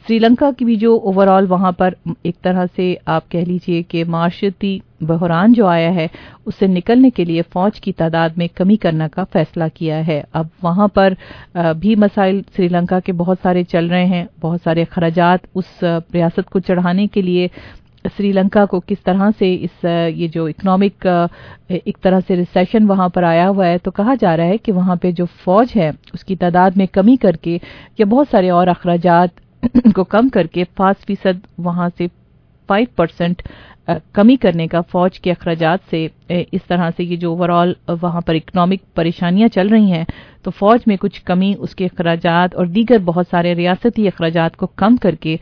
[0.08, 3.82] سری لنکا کی بھی جو اوور آل وہاں پر ایک طرح سے آپ کہہ لیجیے
[3.84, 6.08] کہ معاشرتی بحران جو آیا ہے،
[6.46, 10.22] اس سے نکلنے کے لیے فوج کی تعداد میں کمی کرنا کا فیصلہ کیا ہے۔
[10.34, 11.14] اب وہاں پر
[11.80, 15.84] بھی مسائل سری لنکا کے بہت سارے چل رہے ہیں، بہت سارے اخراجات اس
[16.14, 17.48] ریاست کو چڑھانے کے لیے
[18.06, 19.86] سری لنکا کو کس طرح سے اس
[20.16, 21.08] یہ جو اکنامک
[21.70, 24.72] ایک طرح سے ریسیشن وہاں پر آیا ہوا ہے، تو کہا جا رہا ہے کہ
[24.72, 27.58] وہاں پہ جو فوج ہے، اس کی تعداد میں کمی کر کے
[27.98, 29.40] یا بہت سارے اور اخراجات
[29.96, 32.08] کو کم کر کے پانچ فیصد وہاں سے
[32.70, 33.42] فائیو پرسینٹ
[34.14, 38.22] کمی کرنے کا فوج کے اخراجات سے اس طرح سے یہ جو اوور آل وہاں
[38.22, 40.04] پر اکنامک پریشانیاں چل رہی ہیں،
[40.44, 44.68] تو فوج میں کچھ کمی، اس کے اخراجات اور دیگر بہت سارے ریاستی اخراجات کو
[44.76, 45.36] کم کر کے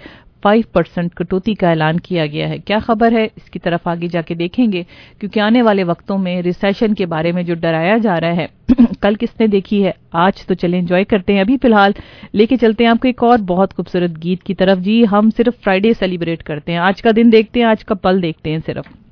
[0.43, 4.07] فائیو پرسینٹ کٹوتی کا اعلان کیا گیا ہے۔ کیا خبر ہے؟ اس کی طرف آگے
[4.07, 4.83] جا کے دیکھیں گے،
[5.19, 8.45] کیونکہ آنے والے وقتوں میں ریسیشن کے بارے میں جو ڈرایا جا رہا ہے،
[9.01, 11.91] کل کس نے دیکھی ہے؟ آج تو چلے انجوائے کرتے ہیں۔ ابھی فی الحال
[12.33, 15.29] لے کے چلتے ہیں آپ کو ایک اور بہت خوبصورت گیت کی طرف۔ جی ہم
[15.37, 18.59] صرف فرائیڈے سیلیبریٹ کرتے ہیں۔ آج کا دن دیکھتے ہیں، آج کا پل دیکھتے ہیں
[18.65, 19.08] صرف۔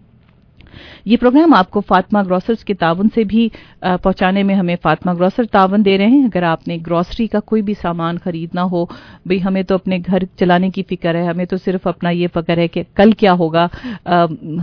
[1.06, 3.48] یہ پروگرام آپ کو فاطمہ گروسرز کے تعاون سے بھی
[3.82, 7.62] پہنچانے میں ہمیں فاطمہ گروسر تعاون دے رہے ہیں۔ اگر آپ نے گروسری کا کوئی
[7.62, 8.84] بھی سامان خریدنا ہو،
[9.26, 12.58] بھئی ہمیں تو اپنے گھر چلانے کی فکر ہے، ہمیں تو صرف اپنا یہ فکر
[12.58, 13.68] ہے کہ کل کیا ہوگا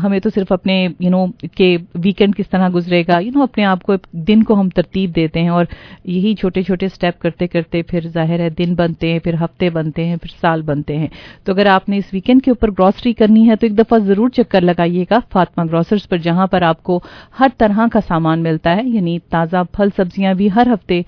[0.02, 1.24] ہمیں تو صرف اپنے یو نو
[1.56, 3.94] کہ ویکینڈ کس طرح گزرے گا یو نو اپنے آپ کو
[4.28, 5.64] دن کو ہم ترتیب دیتے ہیں اور
[6.04, 10.04] یہی چھوٹے چھوٹے اسٹیپ کرتے کرتے پھر ظاہر ہے دن بنتے ہیں، پھر ہفتے بنتے
[10.06, 11.08] ہیں، پھر سال بنتے ہیں۔
[11.44, 14.28] تو اگر آپ نے اس ویکینڈ کے اوپر گروسری کرنی ہے تو ایک دفعہ ضرور
[14.28, 17.00] چکر لگائیے گا فاطمہ گروسر اسٹورز پر جہاں پر آپ کو
[17.40, 21.00] ہر طرح کا سامان ملتا ہے یعنی تازہ پھل سبزیاں بھی ہر ہفتے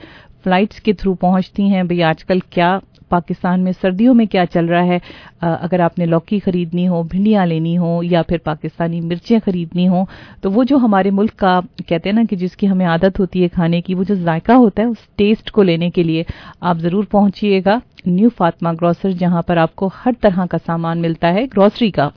[0.45, 2.79] فلائٹس کے تھرو پہنچتی ہیں۔ بھئی آج کل کیا
[3.09, 4.99] پاکستان میں سردیوں میں کیا چل رہا ہے؟
[5.41, 10.05] اگر آپ نے لوکی خریدنی ہو، بھنڈیاں لینی ہو یا پھر پاکستانی مرچیں خریدنی ہوں،
[10.41, 13.43] تو وہ جو ہمارے ملک کا کہتے ہیں نا کہ جس کی ہمیں عادت ہوتی
[13.43, 16.23] ہے کھانے کی، وہ جو ذائقہ ہوتا ہے، اس ٹیسٹ کو لینے کے لیے
[16.61, 21.03] آپ ضرور پہنچیے گا۔ نیو فاطمہ گروسر جہاں پر آپ کو ہر طرح کا سامان
[21.03, 22.09] ملتا ہے گروسری کا۔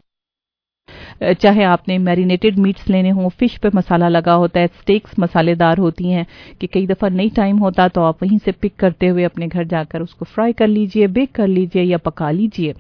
[1.40, 5.56] چاہے آپ نے میرینیٹڈ میٹس لینے ہوں فش پہ مسالہ لگا ہوتا ہے اسٹیکس مسالے
[5.56, 6.24] دار ہوتی ہیں
[6.60, 9.64] کہ کئی دفعہ نہیں ٹائم ہوتا تو آپ وہیں سے پک کرتے ہوئے اپنے گھر
[9.64, 12.74] جا کر اس کو فرائی کر لیجیے بیک کر لیجیے یا پکا لیجیے۔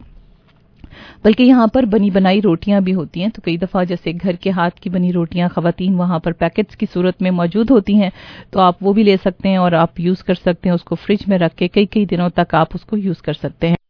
[1.23, 4.49] بلکہ یہاں پر بنی بنائی روٹیاں بھی ہوتی ہیں۔ تو کئی دفعہ جیسے گھر کے
[4.49, 8.09] ہاتھ کی بنی روٹیاں، خواتین وہاں پر پیکٹس کی صورت میں موجود ہوتی ہیں،
[8.51, 10.95] تو آپ وہ بھی لے سکتے ہیں اور آپ یوز کر سکتے ہیں اس کو
[10.95, 13.88] فریج میں رکھ کے، کئی کئی دنوں تک آپ اس کو یوز کر سکتے ہیں۔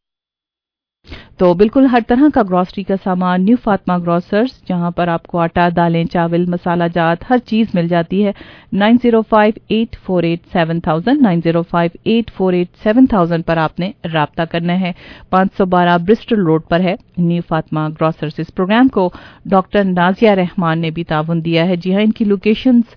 [1.40, 5.40] تو بالکل ہر طرح کا گراسری کا سامان، نیو فاطمہ گراسرز جہاں پر آپ کو
[5.40, 8.32] آٹا، دالیں، چاول، مسالہ جات، ہر چیز مل جاتی ہے۔
[8.74, 13.06] Nine zero five eight four eight seven thousand, nine zero five eight four eight seven
[13.06, 14.92] thousand پر آپ نے رابطہ کرنا ہے۔
[15.30, 19.10] پانچ سو بارہ برسٹل روڈ پر ہے۔ نیو فاطمہ گراسرز اس پروگرام کو
[19.46, 22.96] ڈاکٹر نازیہ رحمان نے بھی تعاون دیا ہے۔ جی ہاں ان کی لوکیشنز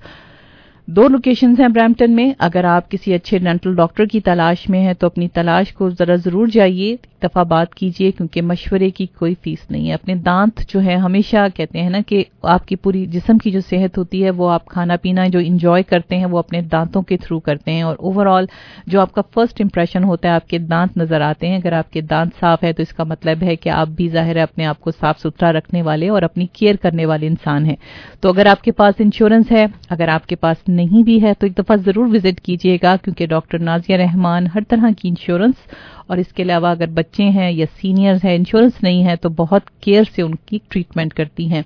[0.86, 4.94] دو لوکیشنز ہیں برامٹن میں۔ اگر آپ کسی اچھے ڈینٹل ڈاکٹر کی تلاش میں ہیں
[4.94, 9.70] تو اپنی تلاش کو ذرا ضرور جائیے۔ دفعہ بات کیجیے، کیونکہ مشورے کی کوئی فیس
[9.70, 13.38] نہیں ہے۔ اپنے دانت جو ہے ہمیشہ کہتے ہیں نا کہ آپ کی پوری جسم
[13.38, 16.60] کی جو صحت ہوتی ہے، وہ آپ کھانا پینا جو انجوائے کرتے ہیں، وہ اپنے
[16.60, 18.44] دانتوں کے تھرو کرتے ہیں۔ اور اوور آل
[18.86, 21.92] جو آپ کا فرسٹ امپریشن ہوتا ہے، آپ کے دانت نظر آتے ہیں۔ اگر آپ
[21.92, 24.66] کے دانت صاف ہے تو اس کا مطلب ہے کہ آپ بھی ظاہر ہے اپنے
[24.66, 27.76] آپ کو صاف ستھرا رکھنے والے اور اپنی کیئر کرنے والے انسان ہیں۔
[28.20, 31.46] تو اگر آپ کے پاس انشورنس ہے، اگر آپ کے پاس نہیں بھی ہے، تو
[31.46, 35.54] ایک دفعہ ضرور وزٹ کیجیے گا، کیونکہ ڈاکٹر نازیہ رحمان ہر طرح کی انشورنس
[36.06, 39.70] اور اس کے علاوہ اگر بچے ہیں یا سینئرز ہیں انشورنس نہیں ہے تو بہت
[39.80, 41.62] کیئر سے ان کی ٹریٹمنٹ کرتی ہیں۔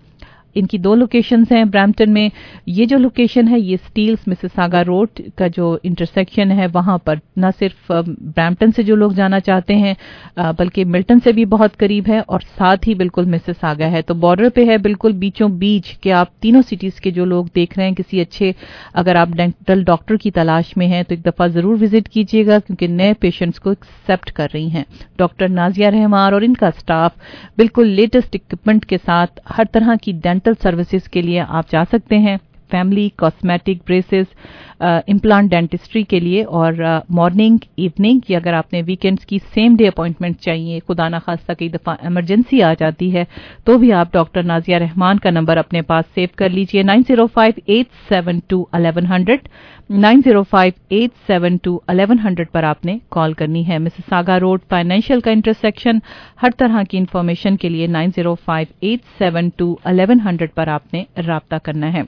[0.56, 2.28] ان کی دو لوکیشنز ہیں برامپٹن میں۔
[2.66, 7.46] یہ جو لوکیشن ہے، یہ سٹیلز مسساگا روڈ کا جو انٹرسیکشن ہے، وہاں پر نہ
[7.58, 9.94] صرف برامٹن سے جو لوگ جانا چاہتے ہیں
[10.58, 14.48] بلکہ ملٹن سے بھی بہت قریب ہے اور ساتھ ہی بالکل مسساگا ہے۔ تو بارڈر
[14.54, 17.94] پہ ہے بالکل بیچوں بیچ کہ آپ تینوں سٹیز کے جو لوگ دیکھ رہے ہیں،
[17.94, 18.52] کسی اچھے،
[18.94, 22.58] اگر آپ ڈینٹل ڈاکٹر کی تلاش میں ہیں، تو ایک دفعہ ضرور وزٹ کیجیے گا
[22.58, 24.84] کیونکہ نئے پیشنٹس کو ایکسپٹ کر رہی ہیں۔
[25.18, 27.12] ڈاکٹر نازیہ رحمار اور ان کا سٹاف
[27.56, 31.82] بالکل لیٹسٹ اکوپمنٹ کے ساتھ ہر طرح کی ڈینٹل ڈیجیٹل سروسز کے لیے آپ جا
[31.92, 32.36] سکتے ہیں۔
[32.70, 34.34] Family cosmetic braces
[34.80, 36.72] implant dentistry کے لیے اور
[37.10, 41.68] مارننگ ایوننگ یا اگر آپ نے ویکینڈز کی سیم ڈے اپوائنٹمنٹ چاہیے، خدا نخواستہ کئی
[41.68, 43.24] دفعہ ایمرجنسی آ جاتی ہے،
[43.64, 47.26] تو بھی آپ ڈاکٹر نازیہ رحمان کا نمبر اپنے پاس سیو کر لیجیے، nine zero
[47.26, 49.48] five eight seven two eleven hundred,
[49.90, 54.08] nine zero five eight seven two eleven hundred پر آپ نے کال کرنی ہے۔ مسز
[54.08, 55.98] ساگا روڈ، فائنینشیل کا انٹرسیکشن
[56.42, 60.68] ہر طرح کی انفارمیشن کے لیے nine zero five eight seven two eleven hundred پر
[60.68, 62.02] آپ نے رابطہ کرنا ہے۔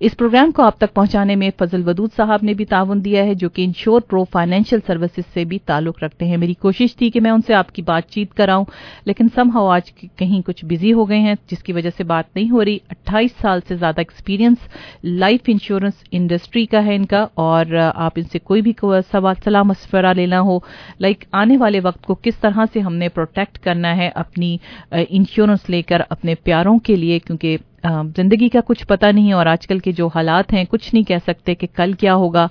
[0.00, 3.34] اس پروگرام کو آپ تک پہنچانے میں فضل ودود صاحب نے بھی تعاون دیا ہے،
[3.34, 7.20] جو کہ انشور پرو فائنینشیل سروسز سے بھی تعلق رکھتے ہیں۔ میری کوشش تھی کہ
[7.20, 8.64] میں ان سے آپ کی بات چیت کراؤں،
[9.06, 12.34] لیکن سم ہاؤ آج کہیں کچھ بزی ہو گئے ہیں، جس کی وجہ سے بات
[12.36, 14.68] نہیں ہو رہی۔ اٹھائیس سال سے زیادہ ایکسپیرینس
[15.02, 18.72] لائف انشورنس انڈسٹری کا ہے ان کا، اور آپ ان سے کوئی بھی
[19.12, 20.58] سوال صلاح مشورہ لینا ہو
[21.00, 24.56] لائک آنے والے وقت کو کس طرح سے ہم نے پروٹیکٹ کرنا ہے اپنی
[24.94, 27.56] uh, انشورنس لے کر اپنے پیاروں کے لیے، کیونکہ
[28.16, 31.24] زندگی کا کچھ پتہ نہیں اور آج کل کے جو حالات ہیں، کچھ نہیں کہہ
[31.26, 32.46] سکتے کہ کل کیا ہوگا۔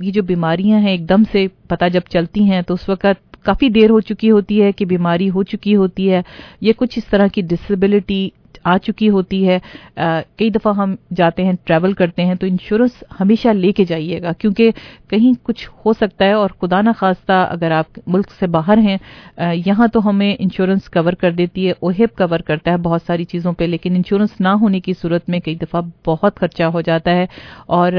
[0.00, 3.68] یہ جو بیماریاں ہیں، ایک دم سے پتہ جب چلتی ہیں تو اس وقت کافی
[3.68, 6.20] دیر ہو چکی ہوتی ہے کہ بیماری ہو چکی ہوتی ہے۔
[6.60, 8.28] یہ کچھ اس طرح کی ڈسیبلٹی
[8.68, 9.58] آ چکی ہوتی ہے۔
[10.36, 14.32] کئی دفعہ ہم جاتے ہیں ٹریول کرتے ہیں تو انشورنس ہمیشہ لے کے جائیے گا۔
[14.38, 14.70] کیونکہ
[15.08, 18.96] کہیں کچھ ہو سکتا ہے اور خدا نخواستہ اگر آپ ملک سے باہر ہیں
[19.66, 23.52] یہاں تو ہمیں انشورنس کور کر دیتی ہے اوہیب کور کرتا ہے بہت ساری چیزوں
[23.52, 27.26] پہ، لیکن انشورنس نہ ہونے کی صورت میں کئی دفعہ بہت خرچہ ہو جاتا ہے۔
[27.66, 27.92] اور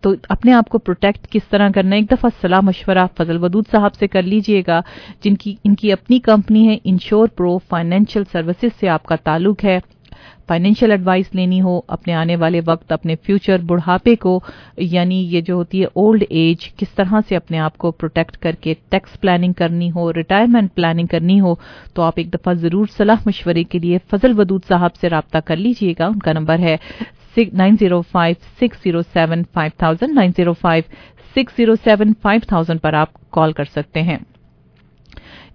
[0.00, 3.64] تو اپنے آپ کو پروٹیکٹ کس طرح کرنا ہے؟ ایک دفعہ صلاح مشورہ فضل ودود
[3.70, 4.80] صاحب سے کر لیجیے گا۔
[5.24, 9.64] جن کی، ان کی اپنی کمپنی ہے انشور پرو فائنینشیل سروسز سے آپ کا تعلق
[9.64, 9.78] ہے۔
[10.48, 14.38] فائنینشیل ایڈوائس لینی ہو، اپنے آنے والے وقت، اپنے فیوچر بڑھاپے کو
[14.76, 18.54] یعنی یہ جو ہوتی ہے اولڈ ایج کس طرح سے اپنے آپ کو پروٹیکٹ کر
[18.60, 21.54] کے ٹیکس پلاننگ کرنی ہو ریٹائرمنٹ پلاننگ کرنی ہو،
[21.94, 25.56] تو آپ ایک دفعہ ضرور صلاح مشورے کے لیے فضل ودود صاحب سے رابطہ کر
[25.56, 26.76] لیجیے گا۔ ان کا نمبر ہے
[27.52, 30.82] nine zero five six zero seven five thousand nine zero five
[31.36, 34.18] six zero seven five thousand پر آپ کال کر سکتے ہیں۔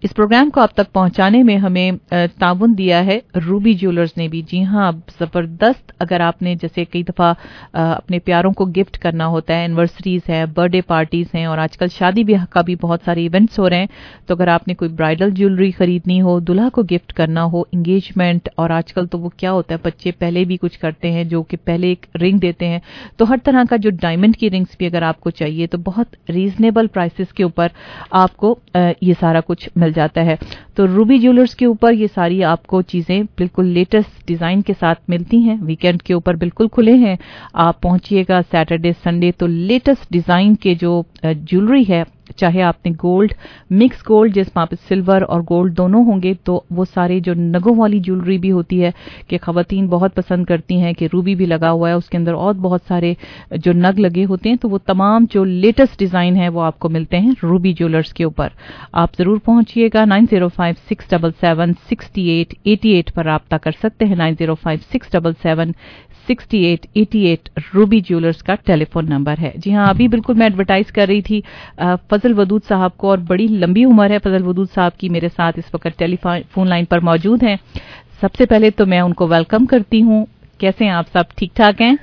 [0.04, 1.92] اس پروگرام کو آپ تک پہنچانے میں ہمیں
[2.40, 7.02] تعاون دیا ہے۔ روبی جیولرز نے بھی۔ جی ہاں زبردست اگر آپ نے جیسے کئی
[7.04, 7.34] دفعہ
[7.74, 11.78] اپنے پیاروں کو گفٹ کرنا ہوتا ہے انورسریز ہے برتھ ڈے پارٹیز ہیں، اور آج
[11.78, 13.88] کل شادی بیاہ کا بھی بہت سارے ایونٹس ہو رہے ہیں،
[14.28, 18.50] تو اگر آپ نے کوئی برائڈل جیولری خریدنی ہو، دلہا کو گفٹ کرنا ہو انگیجمنٹ
[18.56, 21.44] اور آج کل تو وہ کیا ہوتا ہے، بچے پہلے بھی کچھ کرتے ہیں جو
[21.44, 22.80] کہ پہلے ایک رنگ دیتے ہیں،
[23.18, 26.16] تو ہر طرح کا جو ڈائمنڈ کی رنگس بھی اگر آپ کو چاہیے، تو بہت
[26.30, 27.68] ریزنیبل پرائسز کے اوپر
[28.24, 28.56] آپ کو
[29.02, 30.36] یہ سارا کچھ مل ڈھل جاتا ہے۔
[30.76, 35.00] تو روبی جیولرز کے اوپر یہ ساری آپ کو چیزیں بالکل لیٹسٹ ڈیزائن کے ساتھ
[35.08, 37.16] ملتی ہیں۔ ویکینڈ کے اوپر بالکل کھلے ہیں۔
[37.54, 42.04] آپ پہنچیے گا سیٹرڈے سنڈے تو لیٹسٹ ڈیزائن کے جو جیولری ہے
[42.40, 43.34] چاہے آپ نے گولڈ
[43.72, 47.34] مکس گولڈ جس میں آپ سلور اور گولڈ دونوں ہوں گے، تو وہ سارے جو
[47.34, 48.92] نگوں والی جولری بھی ہوتی ہے
[49.28, 52.34] کہ خواتین بہت پسند کرتی ہیں، کہ روبی بھی لگا ہوا ہے، اس کے اندر
[52.34, 53.14] اور بہت سارے
[53.64, 56.90] جو نگ لگے ہوتے ہیں، تو وہ تمام جو لیٹسٹ ڈیزائن ہے وہ آپ کو
[56.90, 58.50] ملتے ہیں روبی جولرس کے اوپر۔
[58.94, 63.26] آپ ضرور پہنچیے گا nine zero five six double seven sixty eight eighty eight پر
[63.26, 65.72] رابطہ کر سکتے ہیں، nine zero five six double seven
[66.30, 70.34] sixty eight eighty eight Ruby jewellers کا ٹیلی فون نمبر ہے۔ جی ہاں ابھی بالکل
[70.34, 71.42] میں ایڈورٹائز کر رہی تھی
[72.10, 75.60] فضل ودود صاحب کو اور بڑی لمبی عمر ہے فضل ودود صاحب کی میرے ساتھ
[75.60, 76.16] اس وقت ٹیلی
[76.54, 77.56] فون لائن پر موجود ہیں۔
[78.22, 80.26] سب سے پہلے تو میں ان کو ویلکم کرتی ہوں۔
[80.60, 81.96] کیسے ہیں آپ سب؟ ٹھیک ٹھاک ہیں؟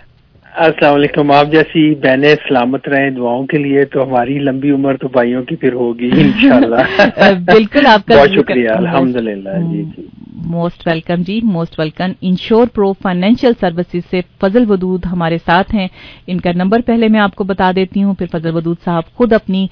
[0.56, 5.08] السلام علیکم۔ آپ جیسی بہنیں سلامت رہیں دعاؤں کے لیے تو ہماری لمبی عمر تو
[5.08, 6.82] بھائیوں کی پھر ہوگی انشاءاللہ۔
[7.46, 12.66] بالکل آپ کا بہت شکریہ الحمد للہ جی جی۔ موسٹ ویلکم جی most welcome insure
[12.74, 15.86] pro financial services سے فضل ودود ہمارے ساتھ ہیں۔
[16.26, 19.32] ان کا نمبر پہلے میں آپ کو بتا دیتی ہوں، پھر فضل ودود صاحب خود
[19.32, 19.66] اپنی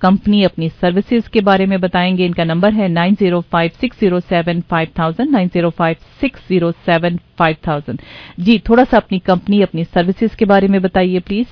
[0.00, 3.70] کمپنی اپنی سروسز کے بارے میں بتائیں گے۔ ان کا نمبر ہے nine zero five
[3.82, 7.98] six zero seven five thousand, nine zero five six zero seven five thousand.
[8.44, 11.46] جی تھوڑا سا اپنی کمپنی اپنی سروسز کے بارے میں بتائیے پلیز۔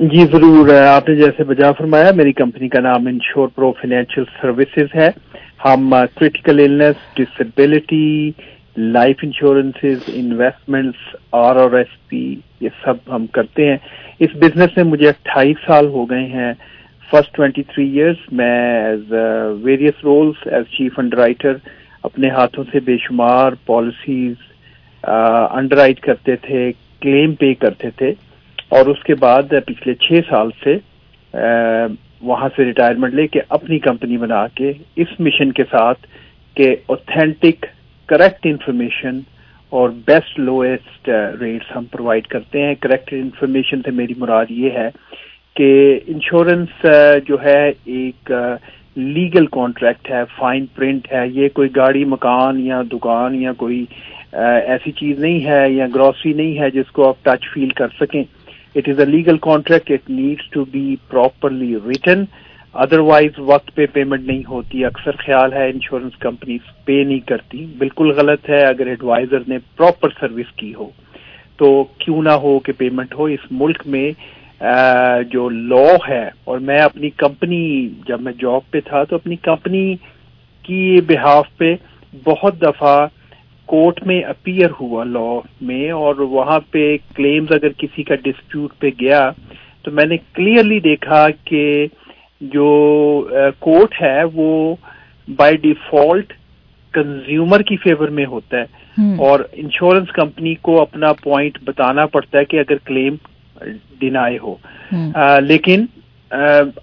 [0.00, 4.94] جی ضرور آپ نے جیسے بجا فرمایا، میری کمپنی کا نام انشور پرو فائنینشیل سروسز
[4.94, 5.08] ہے۔
[5.64, 8.30] ہم critical illness disability
[8.76, 12.24] life insurances investments R اور ایس پی
[12.60, 13.76] یہ سب ہم کرتے ہیں۔
[14.20, 16.52] اس بزنس میں مجھے اٹھائیس سال ہو گئے ہیں۔
[17.10, 19.12] فرسٹ ٹوینٹی تھری ایئرس میں as
[19.62, 21.54] various roles as chief underwriter
[22.02, 24.34] اپنے ہاتھوں سے بے شمار پالیسیز
[25.04, 26.70] انڈر رائٹ کرتے تھے
[27.02, 28.12] کلیم پے کرتے تھے۔
[28.72, 30.76] اور اس کے بعد پچھلے چھ سال سے
[32.22, 36.06] وہاں سے ریٹائرمنٹ لے کے اپنی کمپنی بنا کے اس مشن کے ساتھ
[36.56, 37.66] کہ اوتھینٹک
[38.08, 39.18] کریکٹ انفارمیشن
[39.72, 41.08] اور بیسٹ لوئسٹ
[41.40, 44.88] ریٹس ہم پرووائڈ کرتے ہیں۔ کریکٹ انفارمیشن سے میری مراد یہ ہے
[45.56, 45.70] کہ
[46.14, 46.86] انشورنس
[47.26, 48.32] جو ہے ایک
[48.96, 53.84] لیگل کانٹریکٹ ہے فائن پرنٹ ہے۔ یہ کوئی گاڑی، مکان یا دکان یا کوئی
[54.32, 58.22] ایسی چیز نہیں ہے یا گروسری نہیں ہے جس کو آپ ٹچ فیل کر سکیں۔
[58.74, 62.24] It is a legal contract it needs to be properly written
[62.74, 64.84] otherwise وقت پہ پیمنٹ نہیں ہوتی.
[64.84, 67.64] اکثر خیال ہے انشورنس کمپنیز پے نہیں کرتی.
[67.78, 70.88] بالکل غلط ہے اگر ایڈوائزر نے پراپر سروس کی ہو.
[71.58, 73.24] تو کیوں نہ ہو کہ پیمنٹ ہو.
[73.26, 74.10] اس ملک میں
[75.30, 79.94] جو لا ہے، اور میں اپنی کمپنی جب میں جاب پہ تھا تو اپنی کمپنی
[80.64, 81.74] کی بہاف پہ
[82.24, 82.96] بہت دفعہ
[83.72, 88.90] کورٹ میں اپیئر ہوا لا میں اور وہاں پہ کلیمز اگر کسی کا ڈسپیوٹ پہ
[89.00, 89.30] گیا
[89.82, 91.86] تو میں نے کلیئرلی دیکھا کہ
[92.40, 92.68] جو
[93.58, 94.76] کورٹ ہے وہ
[95.28, 96.32] بائی ڈیفالٹ
[96.94, 98.82] کنزیومر کی فیور میں ہوتا ہے
[99.18, 103.16] اور انشورنس کمپنی کو اپنا پوائنٹ بتانا پڑتا ہے کہ اگر کلیم
[103.98, 104.54] ڈینائی ہو۔
[105.40, 105.86] لیکن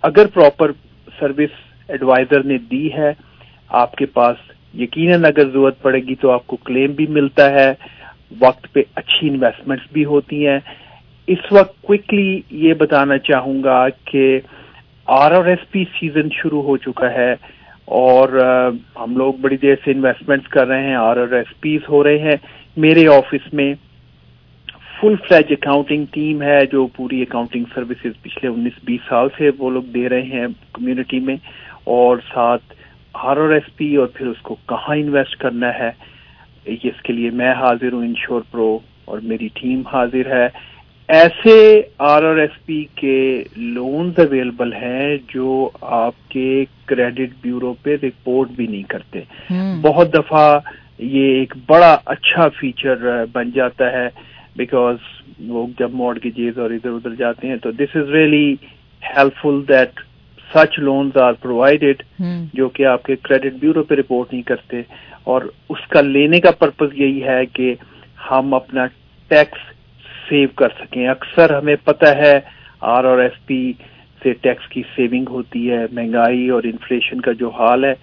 [0.01, 0.71] اگر پراپر
[1.19, 3.11] سروس ایڈوائزر نے دی ہے
[3.69, 7.73] آپ کے پاس یقیناً اگر ضرورت پڑے گی تو آپ کو کلیم بھی ملتا ہے،
[8.39, 10.59] وقت پہ اچھی انویسٹمنٹس بھی ہوتی ہیں۔
[11.27, 14.39] اس وقت کوکلی یہ بتانا چاہوں گا کہ
[15.05, 17.31] R R S P season شروع ہو چکا ہے
[17.85, 18.29] اور
[18.95, 22.17] ہم لوگ بڑی دیر سے انویسٹمنٹس کر رہے ہیں آر آر ایس پیز ہو رہے
[22.19, 22.35] ہیں۔
[22.77, 23.73] میرے آفس میں
[25.01, 29.69] فل فلیج اکاؤنٹنگ ٹیم ہے جو پوری اکاؤنٹنگ سروسز پچھلے انیس بیس سال سے وہ
[29.69, 31.35] لوگ دے رہے ہیں کمیونٹی میں
[31.83, 32.73] اور ساتھ
[33.13, 35.91] آر اور ایس پی اور پھر اس کو کہاں انویسٹ کرنا ہے
[36.65, 40.47] اس کے لیے میں حاضر ہوں انشور پرو اور میری ٹیم حاضر ہے۔
[41.07, 47.95] ایسے آر اور ایس پی کے لونز اویلیبل ہیں جو آپ کے کریڈٹ بیورو پہ
[48.03, 49.19] رپورٹ بھی نہیں کرتے۔
[49.81, 50.59] بہت دفعہ
[50.99, 54.07] یہ ایک بڑا اچھا فیچر بن جاتا ہے
[54.55, 54.95] بیکاز
[55.47, 56.19] وہ جب موڈ
[56.57, 58.55] اور ادھر ادھر جاتے ہیں تو this is really
[59.41, 59.99] helpful that
[60.53, 62.03] such loans are provided
[62.53, 64.81] جو کہ آپ کے کریڈٹ بیورو پہ رپورٹ نہیں کرتے
[65.23, 67.73] اور اس کا لینے کا پرپز یہی ہے کہ
[68.31, 68.85] ہم اپنا
[69.31, 69.67] ٹیکس
[70.29, 72.39] سیو کر سکیں۔ اکثر ہمیں پتہ ہے
[72.87, 73.61] آر اور ایف پی
[74.21, 77.93] سے ٹیکس کی سیونگ ہوتی ہے مہنگائی اور انفلیشن کا جو حال ہے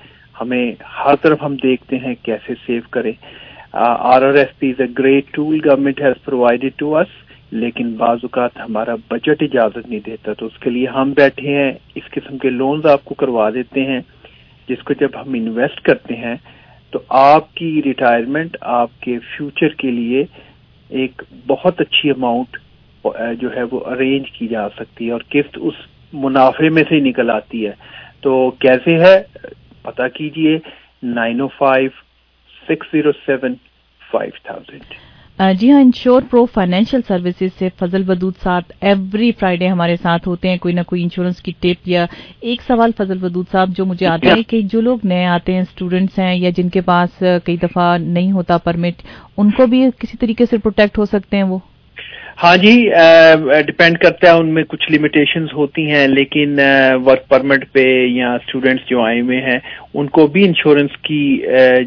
[0.40, 3.12] ہمیں ہر طرف ہم دیکھتے ہیں کیسے سیو کریں۔
[3.72, 7.14] آر اور F P is a great tool government has provided to us
[7.52, 11.72] لیکن بعض اوقات ہمارا بجٹ اجازت نہیں دیتا، تو اس کے لیے ہم بیٹھے ہیں،
[11.94, 14.00] اس قسم کے لونز آپ کو کروا دیتے ہیں،
[14.68, 16.34] جس کو جب ہم انویسٹ کرتے ہیں،
[16.90, 20.24] تو آپ کی ریٹائرمنٹ آپ کے فیوچر کے لیے
[20.90, 22.56] ایک بہت اچھی اماؤنٹ
[23.40, 25.74] جو ہے وہ ارینج کی جا سکتی ہے اور قسط اس
[26.12, 27.72] منافع میں سے نکل آتی ہے۔
[28.20, 29.16] تو کیسے ہے؟
[29.82, 30.58] پتا کیجیے،
[31.02, 31.90] nine O five,
[32.68, 33.54] six zero seven,
[34.02, 34.94] five thousand.
[35.38, 40.48] جی ہاں انشور پرو فائنینشیل سروسز سے فضل ودود صاحب ایوری فرائیڈے ہمارے ساتھ ہوتے
[40.48, 42.04] ہیں، کوئی نہ کوئی انشورنس کی ٹپ یا
[42.40, 45.60] ایک سوال فضل ودود صاحب جو مجھے آتا ہے کہ جو لوگ نئے آتے ہیں
[45.60, 49.02] اسٹوڈنٹس ہیں یا جن کے پاس کئی دفعہ نہیں ہوتا پرمٹ
[49.36, 51.58] ان کو بھی کسی طریقے سے پروٹیکٹ ہو سکتے ہیں وہ؟
[52.42, 52.74] ہاں جی
[53.66, 56.58] ڈپینڈ کرتا ہے، ان میں کچھ لمیٹیشنز ہوتی ہیں، لیکن
[57.04, 59.58] ورک پرمٹ پہ یا اسٹوڈنٹس جو آئے ہوئے ہیں،
[59.94, 61.24] ان کو بھی انشورنس کی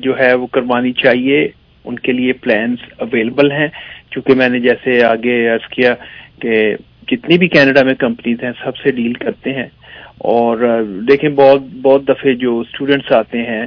[0.04, 1.48] جو ہے وہ کروانی چاہیے۔
[1.90, 3.68] ان کے لیے پلانز اویلیبل ہیں.
[4.12, 5.94] چونکہ میں نے جیسے آگے عرض کیا
[6.42, 6.74] کہ
[7.12, 9.68] جتنی بھی کینیڈا میں کمپنیز ہیں سب سے ڈیل کرتے ہیں.
[10.30, 10.58] اور
[11.08, 13.66] دیکھیں بہت بہت دفعہ جو اسٹوڈینٹس آتے ہیں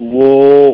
[0.00, 0.26] وہ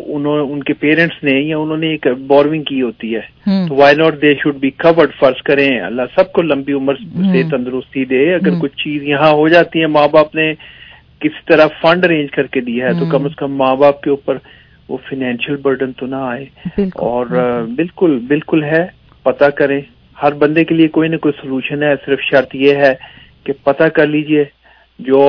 [0.06, 3.20] انہوں ان کے پیرنٹس نے یا انہوں نے ایک بورونگ کی ہوتی ہے.
[3.68, 6.94] تو why not they should be covered فرض کریں؟ اللہ سب کو لمبی عمر
[7.32, 10.52] سے تندرستی دے۔ اگر کچھ چیز یہاں ہو جاتی ہے ماں باپ نے
[11.20, 14.10] کسی طرح فنڈ ارینج کر کے دیا ہے تو کم از کم ماں باپ کے
[14.10, 14.38] اوپر
[14.90, 16.44] وہ فائنینشیل برڈن تو نہ آئے۔
[16.94, 17.26] اور
[17.76, 18.86] بالکل۔ بالکل ہے
[19.22, 19.80] پتہ کریں۔
[20.22, 22.94] ہر بندے کے لیے کوئی نہ کوئی سولوشن ہے صرف شرط یہ ہے
[23.44, 24.44] کہ پتہ کر لیجیے
[25.00, 25.20] جو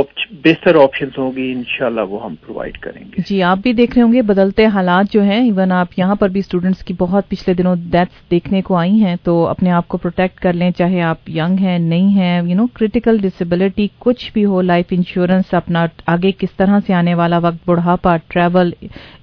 [0.43, 4.03] بہتر آپشنز ہوں گی انشاءاللہ وہ ہم پرووائڈ کریں گے۔ جی آپ بھی دیکھ رہے
[4.03, 7.53] ہوں گے بدلتے حالات جو ہیں ایون آپ یہاں پر بھی اسٹوڈنٹس کی بہت پچھلے
[7.53, 11.29] دنوں ڈیتھس دیکھنے کو آئی ہیں تو اپنے آپ کو پروٹیکٹ کر لیں چاہے آپ
[11.29, 16.31] ینگ ہیں نہیں ہیں یو نو کریٹیکل ڈسبلٹی کچھ بھی ہو لائف انشورنس اپنا آگے
[16.31, 18.71] کس طرح سے آنے والا وقت بڑھاپا ٹریول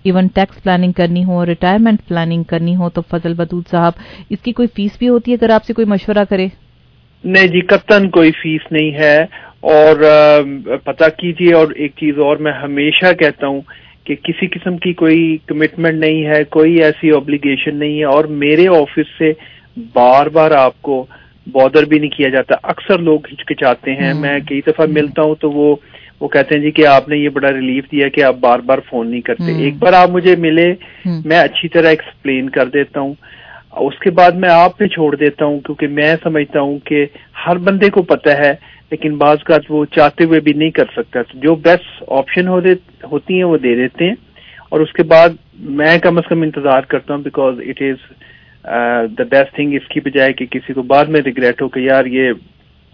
[0.05, 3.93] ایون ٹیکس پلاننگ کرنی ہو ریٹائرمنٹ پلاننگ کرنی ہو تو فضل بدود صاحب
[4.31, 6.47] اس کی کوئی فیس بھی ہوتی ہے اگر آپ سے کوئی مشورہ کرے؟
[7.25, 9.17] نہیں جی قطن کوئی فیس نہیں ہے۔
[9.61, 9.97] اور
[10.85, 13.61] پتہ کیجیے اور ایک چیز اور میں ہمیشہ کہتا ہوں
[14.05, 18.69] کہ کسی قسم کی کوئی کمٹمنٹ نہیں ہے کوئی ایسی اوبلیگیشن نہیں ہے اور میرے
[18.69, 19.33] آفس سے
[19.95, 21.07] بار بار آپ کو
[21.53, 25.51] بادر بھی نہیں کیا جاتا۔ اکثر لوگ ہچکچاتے ہیں۔ میں کئی دفعہ ملتا ہوں تو
[25.51, 25.77] وہ
[26.21, 28.79] وہ کہتے ہیں جی کہ آپ نے یہ بڑا ریلیف دیا کہ آپ بار بار
[28.91, 30.75] فون نہیں کرتے۔ ایک بار آپ مجھے ملے
[31.25, 33.15] میں اچھی طرح ایکسپلین کر دیتا ہوں۔
[33.73, 37.07] اس کے بعد میں آپ پہ چھوڑ دیتا ہوں کیونکہ میں سمجھتا ہوں کہ
[37.47, 38.53] ہر بندے کو پتہ ہے
[38.91, 43.45] لیکن بعض کا وہ چاہتے ہوئے بھی نہیں کر سکتا۔ جو بیسٹ آپشن ہوتی ہیں
[43.45, 44.15] وہ دے دیتے ہیں۔
[44.69, 48.13] اور اس کے بعد میں کم از کم انتظار کرتا ہوں because it is
[49.19, 52.05] the best thing اس کی بجائے کہ کسی کو بعد میں ریگریٹ ہو کہ یار
[52.05, 52.33] یہ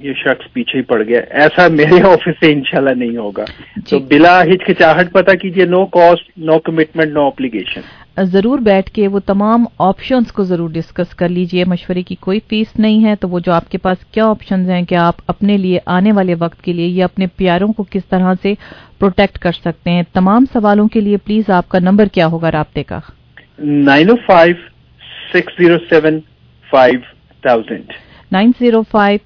[0.01, 3.45] یہ شخص پیچھے ہی پڑ گیا۔ ایسا میرے آفس سے انشاءاللہ نہیں ہوگا۔
[3.77, 7.81] جی۔ تو بلا ہچکچاہٹ پتا کیجیے نو کاسٹ نو کمٹمنٹ نو اپلیگیشن
[8.23, 12.67] ضرور بیٹھ کے وہ تمام آپشنز کو ضرور ڈسکس کر لیجیے۔ مشورے کی کوئی فیس
[12.79, 15.79] نہیں ہے تو وہ جو آپ کے پاس کیا آپشنز ہیں کہ آپ اپنے لیے
[15.87, 18.55] آنے والے وقت کے لیے یا اپنے پیاروں کو کس طرح سے
[18.99, 22.83] پروٹیکٹ کر سکتے ہیں۔ تمام سوالوں کے لیے پلیز آپ کا نمبر کیا ہوگا رابطے
[22.83, 22.99] کا؟
[23.59, 24.55] Nine O five
[25.33, 26.21] six zero seven
[26.71, 27.01] five
[27.43, 27.93] thousand.
[28.33, 29.19] Nine zero five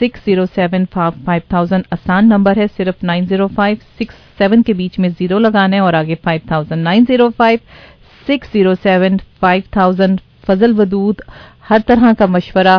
[0.00, 4.72] six zero seven five thousand آسان نمبر ہے۔ صرف nine zero five six seven کے
[4.72, 6.82] بیچ میں زیرو لگانا ہے اور آگے five thousand.
[6.82, 7.58] Nine zero five
[8.28, 11.20] six zero seven five thousand Fazal Wadood
[11.70, 12.78] ہر طرح کا مشورہ.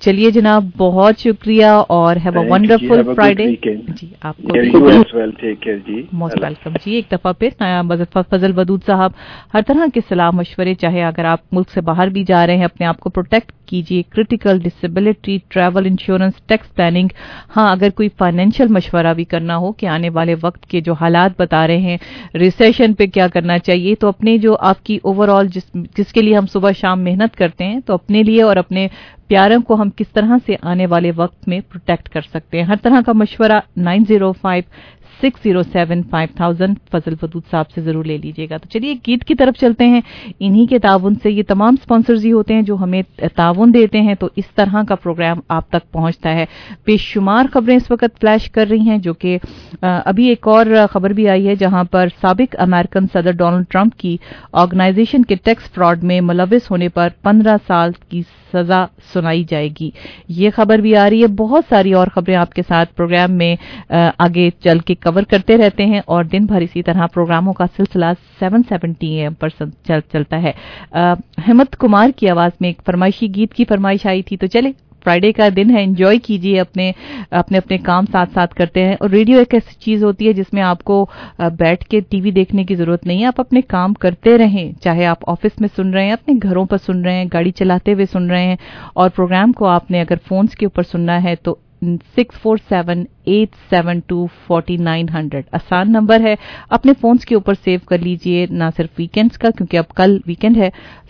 [0.00, 3.46] چلیے جناب بہت شکریہ اور ہیو اے ونڈرفل فرائیڈے
[3.96, 4.58] جی آپ کو
[6.12, 9.12] موسٹ ویلکم جی ایک دفعہ پھر فضل ودود صاحب
[9.54, 12.64] ہر طرح کے سلام مشورے چاہے اگر آپ ملک سے باہر بھی جا رہے ہیں
[12.64, 17.08] اپنے آپ کو پروٹیکٹ کیجیے critical disability travel insurance tax planning
[17.56, 21.40] ہاں اگر کوئی فائنینشیل مشورہ بھی کرنا ہو کہ آنے والے وقت کے جو حالات
[21.40, 21.96] بتا رہے ہیں
[22.34, 26.22] ریسیشن پہ کیا کرنا چاہیے، تو اپنے جو آپ کی اوور آل جس جس کے
[26.22, 28.86] لیے ہم صبح شام محنت کرتے ہیں، تو اپنے لیے اور اپنے
[29.28, 32.76] پیاروں کو ہم کس طرح سے آنے والے وقت میں پروٹیکٹ کر سکتے ہیں؟ ہر
[32.82, 34.64] طرح کا مشورہ nine zero five
[35.22, 38.94] six zero seven five thousand Fazal Wadood sahab سے ضرور لے لیجیے گا۔ تو چلیے
[39.06, 40.00] گیت کی طرف چلتے ہیں۔
[40.40, 43.02] انہی کے تعاون سے یہ تمام سپانسرز ہی ہوتے ہیں جو ہمیں
[43.36, 46.44] تعاون دیتے ہیں۔ تو اس طرح کا پروگرام آپ تک پہنچتا ہے۔
[46.86, 49.36] بے شمار خبریں اس وقت فلیش کر رہی ہیں، جو کہ
[49.82, 54.16] ابھی ایک اور خبر بھی آئی ہے، جہاں پر سابق امریکن صدر ڈونلڈ ٹرمپ کی
[54.52, 59.90] آرگنائزیشن کے ٹیکس فراڈ میں ملوث ہونے پر پندرہ سال کی سزا سنائی جائے گی۔
[60.28, 63.54] یہ خبر بھی آ رہی ہے۔ بہت ساری اور خبریں آپ کے ساتھ پروگرام میں
[64.18, 68.06] آگے چل کے کور کرتے رہتے ہیں اور دن بھر اسی طرح پروگراموں کا سلسلہ
[68.40, 70.52] سیون سیونٹی ایم پر چل چلتا ہے۔
[71.48, 74.70] ہمت کمار کی آواز میں ایک فرمائشی گیت کی فرمائش آئی تھی تو چلے،
[75.04, 76.92] فرائیڈے کا دن ہے، انجوائے کیجیے اپنے
[77.30, 80.52] اپنے اپنے کام ساتھ ساتھ کرتے ہیں۔ اور ریڈیو ایک ایسی چیز ہوتی ہے جس
[80.52, 81.06] میں آپ کو
[81.58, 85.06] بیٹھ کے ٹی وی دیکھنے کی ضرورت نہیں ہے آپ اپنے کام کرتے رہیں۔ چاہے
[85.06, 88.06] آپ آفس میں سن رہے ہیں، اپنے گھروں پر سن رہے ہیں، گاڑی چلاتے ہوئے
[88.12, 88.56] سن رہے ہیں
[88.94, 93.04] اور پروگرام کو آپ نے اگر فونز کے اوپر سننا ہے تو six four seven
[93.24, 96.34] eight seven two forty nine hundred آسان نمبر ہے۔
[96.76, 100.56] اپنے فونز کے اوپر سیو کر لیجیے، نہ صرف ویکنڈز کا، کیونکہ اب کل ویکینڈ
[100.56, 100.68] ہے۔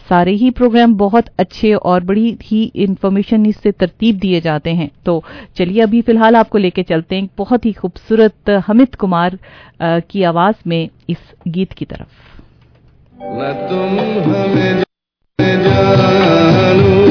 [0.08, 4.88] سارے ہی پروگرام بہت اچھے اور بڑی ہی انفارمیشن اس سے ترتیب دیے جاتے ہیں۔
[5.04, 5.20] تو
[5.54, 9.30] چلیے، ابھی فی الحال آپ کو لے کے چلتے ہیں بہت ہی خوبصورت حمد کمار
[10.08, 11.20] کی آواز میں اس
[11.54, 12.08] گیت کی طرف۔
[13.20, 13.98] نہ تم
[14.30, 14.82] ہمیں
[15.38, 17.06] جانو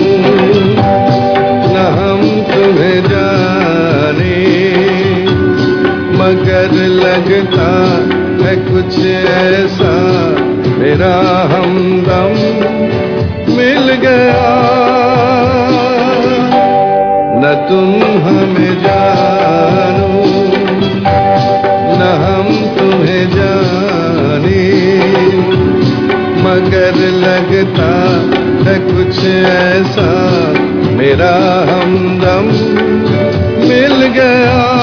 [1.73, 3.20] نہ ہم تمہیں جانو
[6.31, 7.99] مگر لگتا
[8.45, 8.99] ہے کچھ
[9.31, 9.93] ایسا،
[10.77, 12.33] میرا ہمدم
[13.47, 14.45] مل گیا۔
[17.41, 20.23] نہ تم ہمیں جانو،
[21.99, 24.71] نہ ہم تمہیں جانے
[26.43, 28.21] مگر لگتا
[28.65, 30.09] ہے کچھ ایسا،
[30.91, 32.47] میرا ہمدم
[33.57, 34.77] مل گیا۔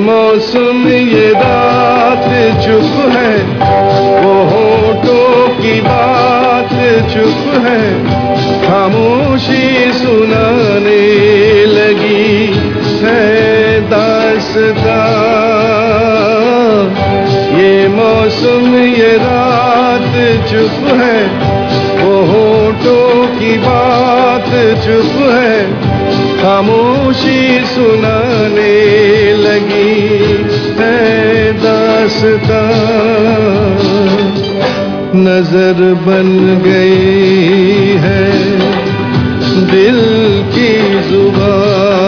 [0.00, 2.28] موسم یہ رات
[2.62, 3.36] چپ ہے،
[4.24, 6.74] وہ ہوٹوں کی بات
[7.12, 8.02] چپ ہے۔
[8.66, 11.02] خاموشی سنانے
[11.66, 12.52] لگی
[13.02, 14.80] ہے داستان
[17.60, 20.16] یہ موسم یہ رات
[20.50, 21.26] چپ ہے،
[22.02, 24.50] وہ ہوٹوں کی بات
[24.84, 25.59] چپ ہے۔
[26.42, 30.18] خاموشی سنانے لگی
[30.78, 33.10] ہے داستان۔
[35.14, 38.30] نظر بن گئی ہے
[39.72, 40.78] دل کی
[41.08, 42.00] زبان۔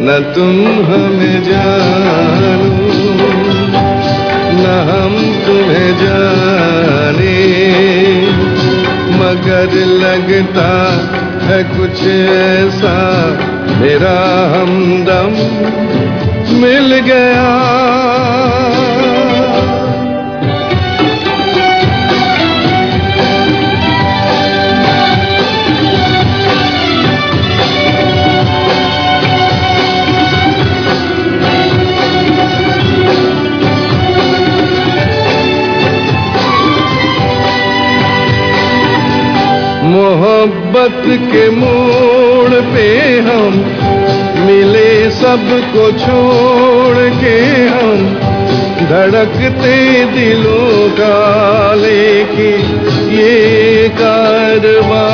[0.00, 2.92] نہ تم ہمیں جانو،
[4.52, 7.46] نہ ہم تمہیں جانے۔
[9.08, 10.98] مگر لگتا
[11.48, 12.96] ہے کچھ ایسا
[13.80, 14.16] میرا
[14.52, 15.34] ہمدم
[16.60, 17.95] مل گیا۔
[40.76, 42.88] محبت کے موڑ پہ
[43.26, 43.60] ہم
[44.46, 47.38] ملے سب کو چھوڑ کے
[47.70, 48.04] ہم
[48.88, 49.78] دھڑکتے
[50.14, 52.50] دلوں کا لے کے
[53.12, 55.04] یہ کارواں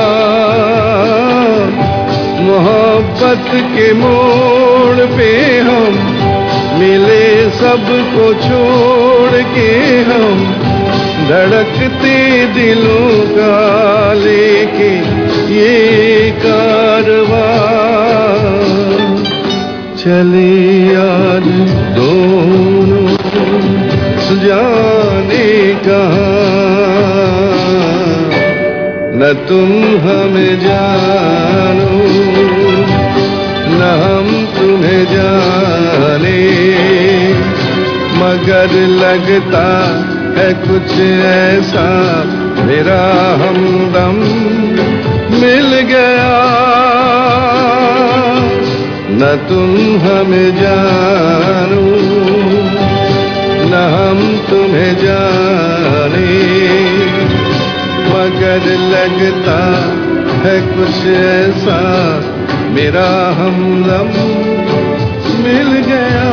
[2.40, 5.96] محبت کے موڑ پہ ہم
[6.78, 9.70] ملے سب کو چھوڑ کے
[10.08, 10.44] ہم
[11.28, 12.16] دھڑکتے
[12.54, 17.62] دلوں کا لے کے یہ کارواں
[19.96, 21.48] چلے آج
[21.96, 23.08] دونوں
[24.28, 26.52] سجانے کہاں
[29.14, 31.98] نہ تم ہمیں جانو،
[33.66, 36.40] نہ ہم تمہیں جانے۔
[38.14, 39.66] مگر لگتا
[40.36, 41.88] ہے کچھ ایسا،
[42.64, 44.61] میرا ہمدم
[45.42, 46.48] مل گیا۔
[49.08, 51.96] نہ تم ہمیں جانو،
[53.70, 56.42] نہ ہم تمہیں جانے۔
[58.08, 59.80] مگر لگتا
[60.44, 62.20] ہے کچھ ایسا،
[62.64, 64.10] میرا ہم لم
[65.24, 66.28] مل گیا۔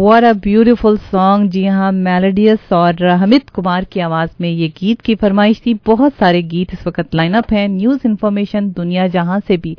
[0.00, 5.02] واٹ اے بیوٹیفل سانگ جی ہاں میلڈیس اور حمید کمار کی آواز میں یہ گیت
[5.02, 9.38] کی فرمائش تھی۔ بہت سارے گیت اس وقت لائن اپ ہیں۔ نیوز انفارمیشن دنیا جہاں
[9.46, 9.74] سے بھی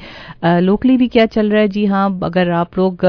[0.62, 3.06] لوکلی بھی کیا چل رہا ہے۔ جی ہاں اگر آپ لوگ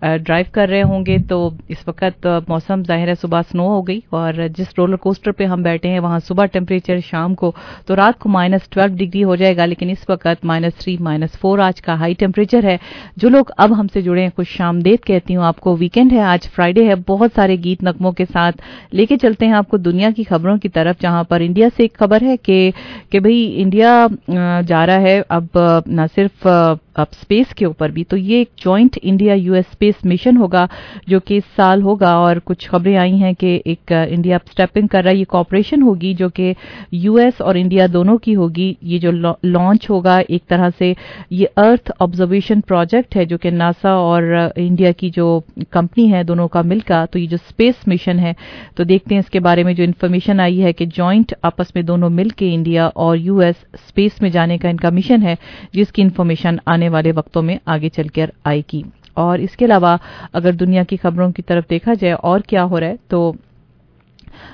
[0.00, 1.38] ڈرائیو کر رہے ہوں گے تو
[1.68, 5.62] اس وقت موسم ظاہر ہے صبح سنو ہو گئی اور جس رولر کوسٹر پہ ہم
[5.62, 7.52] بیٹھے ہیں، وہاں صبح ٹیمپریچر شام کو
[7.86, 11.38] تو رات کو مائنس ٹویلو ڈگری ہو جائے گا، لیکن اس وقت مائنس تھری مائنس
[11.40, 12.76] فور آج کا ہائی ٹیمپریچر ہے۔
[13.16, 16.22] جو لوگ اب ہم سے جڑے ہیں، خوش دیت کہتی ہوں آپ کو ویکینڈ ہے،
[16.22, 18.60] آج آج فرائیڈے ہے، بہت سارے گیت نغموں کے ساتھ
[18.94, 21.82] لے کے چلتے ہیں آپ کو دنیا کی خبروں کی طرف، جہاں پر انڈیا سے
[21.82, 22.70] ایک خبر ہے کہ
[23.10, 24.06] کہ بھئی انڈیا
[24.68, 26.46] جا رہا ہے، اب نہ صرف
[26.98, 30.66] اسپیس کے اوپر بھی، تو یہ ایک joint India U S space mission ہوگا
[31.06, 35.02] جو کہ اس سال ہوگا اور کچھ خبریں آئی ہیں کہ ایک انڈیا سٹیپنگ کر
[35.04, 36.52] رہا ہے، یہ کوپریشن ہوگی جو کہ
[36.92, 40.92] یو ایس اور انڈیا دونوں کی ہوگی، یہ جو لانچ ہوگا ایک طرح سے،
[41.30, 44.22] یہ ارتھ آبزرویشن پروجیکٹ ہے جو کہ ناسا اور
[44.56, 45.28] انڈیا کی جو
[45.70, 48.32] کمپنی ہے دونوں کا مل کا، تو یہ جو اسپیس مشن ہے،
[48.76, 51.82] تو دیکھتے ہیں اس کے بارے میں جو انفارمیشن آئی ہے کہ جوائنٹ آپس میں
[51.82, 55.34] دونوں مل کے انڈیا اور یو ایس اسپیس میں جانے کا ان کا مشن ہے،
[55.72, 58.82] جس کی انفارمیشن آنے آنے والے وقتوں میں آگے چل کر آئے گی۔
[59.14, 59.96] اور اس کے علاوہ
[60.32, 63.32] اگر دنیا کی خبروں کی طرف دیکھا جائے اور کیا ہو رہا ہے، تو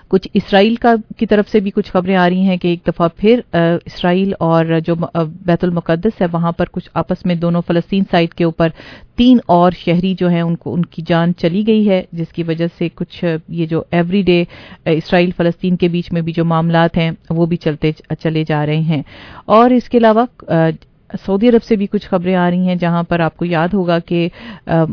[0.09, 3.09] کچھ اسرائیل کا کی طرف سے بھی کچھ خبریں آ رہی ہیں کہ ایک دفعہ
[3.17, 3.41] پھر
[3.87, 4.95] اسرائیل اور جو
[5.47, 8.69] بیت المقدس ہے، وہاں پر کچھ آپس میں دونوں فلسطین سائٹ کے اوپر
[9.17, 12.43] تین اور شہری جو ہیں، ان کو، ان کی جان چلی گئی ہے، جس کی
[12.43, 14.45] وجہ سے کچھ یہ جو ایوری ڈے
[14.85, 18.81] اسرائیل فلسطین کے بیچ میں بھی جو معاملات ہیں، وہ بھی چلتے چلے جا رہے
[18.81, 19.03] ہیں۔
[19.45, 20.25] اور اس کے علاوہ
[21.27, 23.99] سعودی عرب سے بھی کچھ خبریں آ رہی ہیں جہاں پر آپ کو یاد ہوگا
[23.99, 24.29] کہ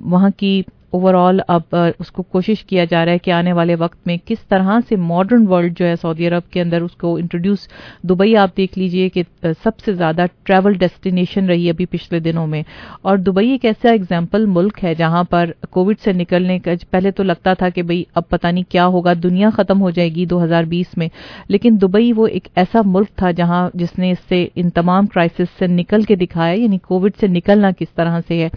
[0.05, 0.61] وہاں کی
[0.91, 4.17] اوور آل اب اس کو کوشش کیا جا رہا ہے کہ آنے والے وقت میں
[4.25, 7.67] کس طرح سے ماڈرن ورلڈ جو ہے سعودی عرب کے اندر اس کو انٹروڈیوس
[8.03, 9.23] دبئی آپ دیکھ لیجیے کہ
[9.63, 12.63] سب سے زیادہ ٹریول ڈیسٹینیشن رہی ابھی پچھلے دنوں میں۔
[13.01, 17.23] اور دبئی ایک ایسا اگزامپل ملک ہے جہاں پر کووڈ سے نکلنے کا، پہلے تو
[17.23, 20.43] لگتا تھا کہ بھئی اب پتہ نہیں کیا ہوگا، دنیا ختم ہو جائے گی دو
[20.43, 21.07] ہزار بیس میں۔
[21.47, 25.59] لیکن دبئی وہ ایک ایسا ملک تھا جہاں جس نے اس سے ان تمام کرائسس
[25.59, 28.49] سے نکل کے دکھایا یعنی کووڈ سے نکلنا کس طرح سے ہے۔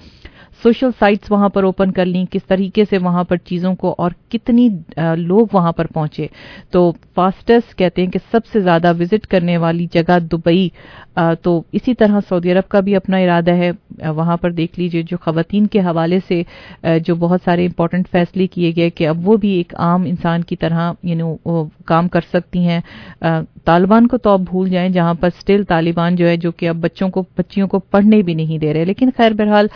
[0.62, 4.10] سوشل سائٹس وہاں پر اوپن کر لیں، کس طریقے سے وہاں پر چیزوں کو اور
[4.28, 4.68] کتنی
[5.16, 6.26] لوگ وہاں پر پہنچے۔
[6.70, 10.68] تو فاسٹس کہتے ہیں کہ سب سے زیادہ وزٹ کرنے والی جگہ دبئی
[11.42, 13.70] تو اسی طرح سعودی عرب کا بھی اپنا ارادہ ہے۔
[14.06, 16.42] وہاں پر دیکھ لیجیے جو خواتین کے حوالے سے
[17.04, 20.56] جو بہت سارے امپورٹنٹ فیصلے کیے گئے کہ اب وہ بھی ایک عام انسان کی
[20.56, 21.22] طرح یعنی
[21.84, 22.80] کام کر سکتی ہیں۔
[23.64, 26.76] طالبان کو تو اب بھول جائیں جہاں پر اسٹل طالبان جو ہے، جو کہ اب
[26.76, 29.66] بچوں کو، بچیوں کو پڑھنے بھی نہیں دے رہے۔ لیکن خیر بہرحال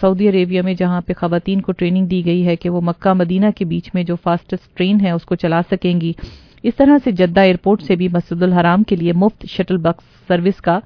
[0.00, 3.46] سعودی عربیہ میں جہاں پہ خواتین کو ٹریننگ دی گئی ہے کہ وہ مکہ مدینہ
[3.56, 6.12] کے بیچ میں جو فاسٹسٹ ٹرین ہے، اس کو چلا سکیں گی۔
[6.64, 10.60] اس طرح سے جدہ ایئرپورٹ سے بھی مسجد الحرام کے لیے مفت شٹل بکس سروس
[10.62, 10.78] کا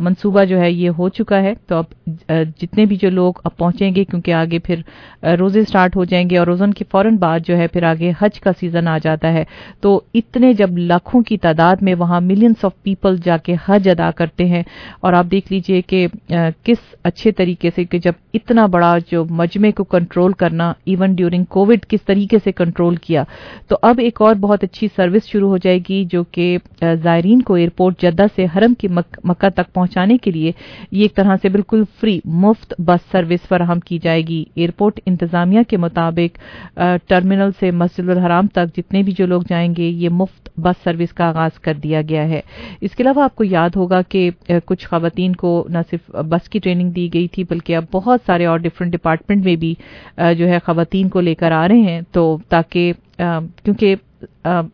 [0.00, 3.94] منصوبہ جو ہے یہ ہو چکا ہے۔ تو اب جتنے بھی جو لوگ اب پہنچیں
[3.94, 4.80] گے، کیونکہ آگے پھر
[5.38, 8.40] روزے سٹارٹ ہو جائیں گے اور روزن کے فوراً بعد جو ہے پھر آگے حج
[8.40, 9.44] کا سیزن آ جاتا ہے۔
[9.80, 14.10] تو اتنے جب لاکھوں کی تعداد میں وہاں ملینس آف پیپل جا کے حج ادا
[14.10, 14.62] کرتے ہیں
[15.00, 16.06] اور آپ دیکھ لیجیے کہ
[16.64, 21.44] کس اچھے طریقے سے کہ جب اتنا بڑا جو مجمع کو کنٹرول کرنا ایون ڈیورنگ
[21.50, 23.24] کووڈ کس طریقے سے کنٹرول کیا۔
[23.68, 26.56] تو اب ایک اور بہت اچھی سروس شروع ہو جائے گی جو کہ
[27.02, 30.50] زائرین کو ایئرپورٹ جدہ سے حرم کی مکہ تک پہنچانے کے لیے
[30.90, 35.62] یہ ایک طرح سے بالکل فری، مفت بس سروس فراہم کی جائے گی۔ ایئرپورٹ انتظامیہ
[35.68, 36.38] کے مطابق
[37.08, 41.12] ٹرمینل سے مسجد الحرام تک جتنے بھی جو لوگ جائیں گے، یہ مفت بس سروس
[41.12, 42.40] کا آغاز کر دیا گیا ہے۔
[42.80, 44.28] اس کے علاوہ آپ کو یاد ہوگا کہ
[44.66, 48.46] کچھ خواتین کو نہ صرف بس کی ٹریننگ دی گئی تھی بلکہ اب بہت سارے
[48.46, 49.74] اور ڈفرینٹ ڈپارٹمنٹ میں بھی
[50.38, 53.94] جو ہے خواتین کو لے کر آ رہے ہیں تو تاکہ کیونکہ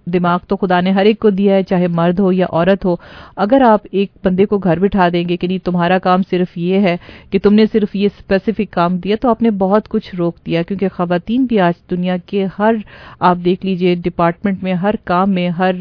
[0.07, 2.95] دماغ تو خدا نے ہر ایک کو دیا ہے، چاہے مرد ہو یا عورت ہو۔
[3.37, 6.81] اگر آپ ایک بندے کو گھر بٹھا دیں گے کہ نہیں، تمہارا کام صرف یہ
[6.81, 6.97] ہے
[7.31, 10.63] کہ تم نے صرف یہ اسپیسیفک کام دیا، تو آپ نے بہت کچھ روک دیا۔
[10.63, 12.75] کیونکہ خواتین بھی آج دنیا کے ہر،
[13.21, 15.75] آپ دیکھ لیجیے ڈپارٹمنٹ میں، ہر کام میں، ہر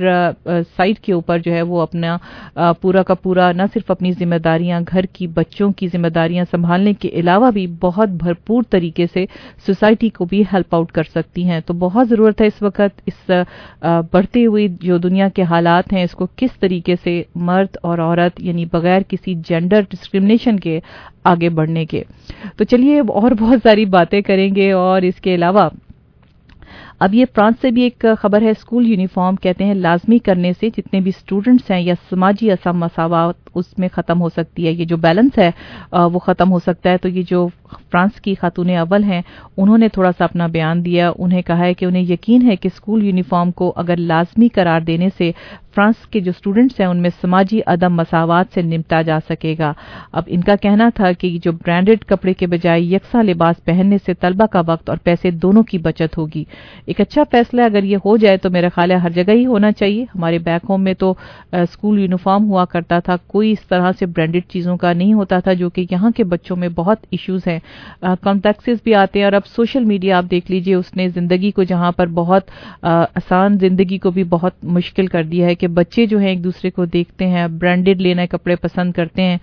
[0.76, 2.18] سائٹ کے اوپر جو ہے وہ اپنا
[2.82, 6.94] پورا کا پورا نہ صرف اپنی ذمہ داریاں، گھر کی بچوں کی ذمہ داریاں سنبھالنے
[6.94, 9.26] کے علاوہ بھی بہت بھرپور طریقے سے
[9.66, 13.32] سوسائٹی کو بھی ہیلپ آؤٹ کر سکتی ہیں۔ تو بہت ضرورت ہے اس وقت اس
[14.14, 18.42] بڑھتی ہوئی جو دنیا کے حالات ہیں، اس کو کس طریقے سے مرد اور عورت
[18.42, 20.80] یعنی بغیر کسی جینڈر ڈسکرمنیشن کے
[21.24, 22.04] آگے بڑھنے کے۔
[22.58, 25.68] تو چلیے اور بہت ساری باتیں کریں گے اور اس کے علاوہ،
[27.00, 30.70] اب یہ فرانس سے بھی ایک خبر ہے، اسکول یونیفارم کہتے ہیں لازمی کرنے سے
[30.70, 34.86] جتنے بھی اسٹوڈنٹس ہیں یا سماجی اسم مساوات اس میں ختم ہو سکتی ہے۔ یہ
[34.86, 35.50] جو بیلنس ہے
[35.92, 37.48] وہ ختم ہو سکتا ہے۔ تو یہ جو
[37.96, 39.22] فرانس کی خاتون اول ہیں،
[39.58, 42.70] انہوں نے تھوڑا سا اپنا بیان دیا۔ انہیں کہا ہے کہ انہیں یقین ہے کہ
[42.74, 45.32] اسکول یونیفارم کو اگر لازمی قرار دینے سے
[45.76, 49.74] فرانس کے جو اسٹوڈنٹس ہیں، ان میں سماجی عدم مساوات سے نمٹا جا سکے گا۔
[50.12, 54.14] اب ان کا کہنا تھا کہ جو برانڈڈ کپڑے کے بجائے یکساں لباس پہننے سے
[54.14, 56.44] طلبہ کا وقت اور پیسے دونوں کی بچت ہوگی۔
[56.86, 59.72] ایک اچھا فیصلہ اگر یہ ہو جائے تو میرا خیال ہے ہر جگہ ہی ہونا
[59.72, 61.14] چاہیے۔ ہمارے بیک ہوم میں تو
[61.52, 65.54] اسکول یونیفارم ہوا کرتا تھا۔ کوئی اس طرح سے برانڈڈ چیزوں کا نہیں ہوتا تھا
[65.54, 67.60] جو کہ یہاں کے بچوں میں بہت ایشوز ہیں۔
[68.02, 71.64] کمپلیکسز بھی آتے ہیں اور اب سوشل میڈیا آپ دیکھ لیجیے، اس نے زندگی کو
[71.64, 72.52] جہاں پر بہت
[72.84, 76.70] آسان زندگی کو بھی بہت مشکل کر دیا ہے کہ بچے جو ہیں ایک دوسرے
[76.70, 79.38] کو دیکھتے ہیں برانڈیڈ لینا کپڑے پسند کرتے ہیں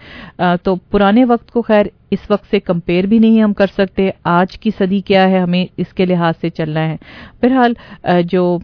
[0.62, 4.58] تو پرانے وقت کو خیر اس وقت سے کمپیر بھی نہیں ہم کر سکتے، آج
[4.58, 6.96] کی صدی کیا ہے، ہمیں اس کے لحاظ سے چلنا ہے۔
[7.42, 7.72] بہرحال
[8.30, 8.58] جو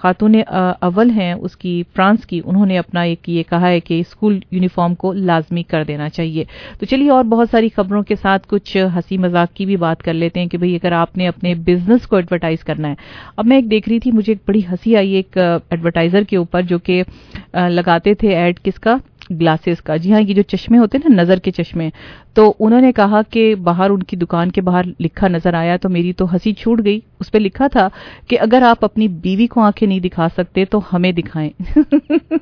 [0.00, 3.98] خاتون اول ہیں، اس کی، فرانس کی، انہوں نے اپنا ایک یہ کہا ہے کہ
[4.00, 6.44] اسکول یونیفارم کو لازمی کر دینا چاہیے۔
[6.80, 10.14] تو چلیے، اور بہت ساری خبروں کے ساتھ کچھ ہنسی مذاق کی بھی بات کر
[10.14, 12.94] لیتے ہیں کہ بھئی، اگر آپ نے اپنے بزنس کو ایڈورٹائز کرنا ہے۔
[13.36, 16.62] اب میں ایک دیکھ رہی تھی، مجھے ایک بڑی ہنسی آئی ایک ایڈورٹائزر کے اوپر
[16.62, 17.02] جو کہ
[17.54, 18.96] لگاتے تھے ایڈ، کس کا؟
[19.30, 21.90] گلاسز کا۔ جی ہاں یہ جو چشمے ہوتے ہیں نا، نظر کے چشمے۔
[22.34, 25.88] تو انہوں نے کہا کہ باہر ان کی دکان کے باہر لکھا نظر آیا تو
[25.88, 27.88] میری تو ہنسی چھوٹ گئی۔ اس پہ لکھا تھا
[28.28, 31.50] کہ اگر آپ اپنی بیوی کو آنکھیں نہیں دکھا سکتے تو ہمیں دکھائیں۔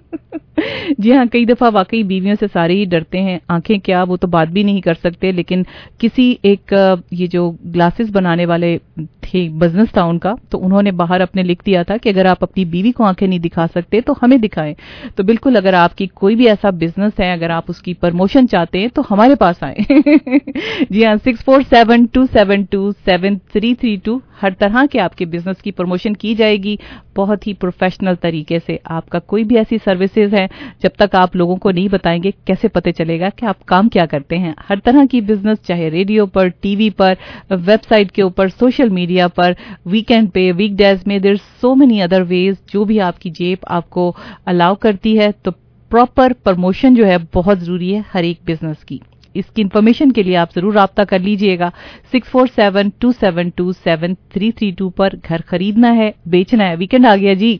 [0.98, 4.26] جی ہاں کئی دفعہ واقعی بیویوں سے سارے ہی ڈرتے ہیں۔ آنکھیں کیا، وہ تو
[4.26, 5.62] بات بھی نہیں کر سکتے، لیکن
[5.98, 6.72] کسی ایک،
[7.10, 8.78] یہ جو گلاسز بنانے والے
[9.20, 12.24] تھے بزنس تھا ان کا، تو انہوں نے باہر اپنے لکھ دیا تھا کہ اگر
[12.24, 14.74] آپ اپنی بیوی کو آنکھیں نہیں دکھا سکتے تو ہمیں دکھائیں۔
[15.16, 18.48] تو بالکل اگر آپ کی کوئی بھی ایسا بزنس ہے، اگر آپ اس کی پرموشن
[18.48, 19.76] چاہتے ہیں تو ہمارے پاس آئیں۔
[20.90, 25.00] جی ہاں six four seven two seven two seven three three two ہر طرح کے
[25.00, 26.76] آپ کے بزنس کی پروموشن کی جائے گی۔
[27.16, 30.46] بہت ہی پروفیشنل طریقے سے آپ کا کوئی بھی ایسی سروسز ہے،
[30.82, 33.88] جب تک آپ لوگوں کو نہیں بتائیں گے کیسے پتہ چلے گا کہ آپ کام
[33.88, 37.14] کیا کرتے ہیں۔ ہر طرح کی بزنس چاہے ریڈیو پر ٹی وی پر
[37.50, 39.52] ویب سائٹ کے اوپر سوشل میڈیا پر
[39.86, 43.58] ویکینڈ پہ ویک ڈیز میں there so many other ways جو بھی آپ کی جیب
[43.68, 44.12] آپ کو
[44.46, 45.50] الاؤ کرتی ہے، تو
[45.96, 48.98] پراپر پروموشن جو ہے بہت ضروری ہے ہر ایک بزنس کی۔
[49.34, 51.70] اس کی انفارمیشن کے لیے آپ ضرور رابطہ کر لیجیے گا۔
[52.12, 56.68] Six four seven two seven two seven three three two پر گھر خریدنا ہے، بیچنا
[56.68, 57.58] ہے۔ ویکینڈ آ گیا جی۔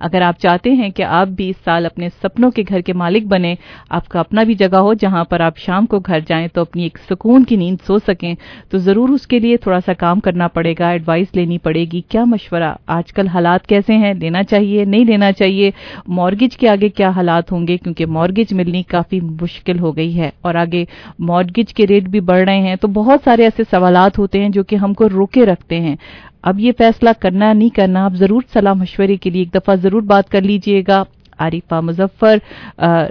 [0.00, 3.26] اگر آپ چاہتے ہیں کہ آپ بھی اس سال اپنے سپنوں کے گھر کے مالک
[3.26, 3.54] بنیں،
[3.90, 6.82] آپ کا اپنا بھی جگہ ہو جہاں پر آپ شام کو گھر جائیں تو اپنی
[6.82, 8.34] ایک سکون کی نیند سو سکیں،
[8.70, 12.00] تو ضرور اس کے لیے تھوڑا سا کام کرنا پڑے گا ایڈوائس لینی پڑے گی۔
[12.00, 15.70] کیا مشورہ؟ آج کل حالات کیسے ہیں؟ لینا چاہیے، نہیں لینا چاہیے؟
[16.08, 20.30] مارگیج کے آگے کیا حالات ہوں گے؟ کیونکہ مارگیج ملنی کافی مشکل ہو گئی ہے
[20.40, 20.84] اور آگے
[21.18, 24.62] مارگیج کے ریٹ بھی بڑھ رہے ہیں، تو بہت سارے ایسے سوالات ہوتے ہیں جو
[24.62, 25.96] کہ ہم کو روکے رکھتے ہیں۔
[26.44, 30.02] اب یہ فیصلہ کرنا نہیں کرنا، آپ ضرور صلاح مشورے کے لیے ایک دفعہ ضرور
[30.02, 31.02] بات کر لیجیے گا۔
[31.38, 32.38] عارفہ مظفر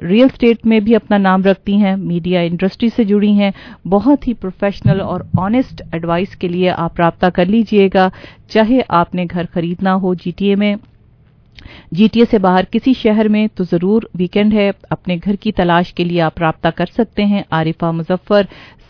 [0.01, 3.51] ریل اسٹیٹ میں بھی اپنا نام رکھتی ہیں، میڈیا انڈسٹری سے جڑی ہیں۔
[3.89, 8.07] بہت ہی پروفیشنل اور آنےسٹ ایڈوائس کے لیے آپ رابطہ کر لیجیے گا،
[8.49, 10.75] چاہے آپ نے گھر خریدنا ہو جی ٹی اے میں۔
[11.91, 15.51] جی ٹی اے سے باہر کسی شہر میں تو ضرور ویکینڈ ہے۔ اپنے گھر کی
[15.51, 18.43] تلاش کے لیے آپ رابطہ کر سکتے ہیں۔ Arifa Muzaffar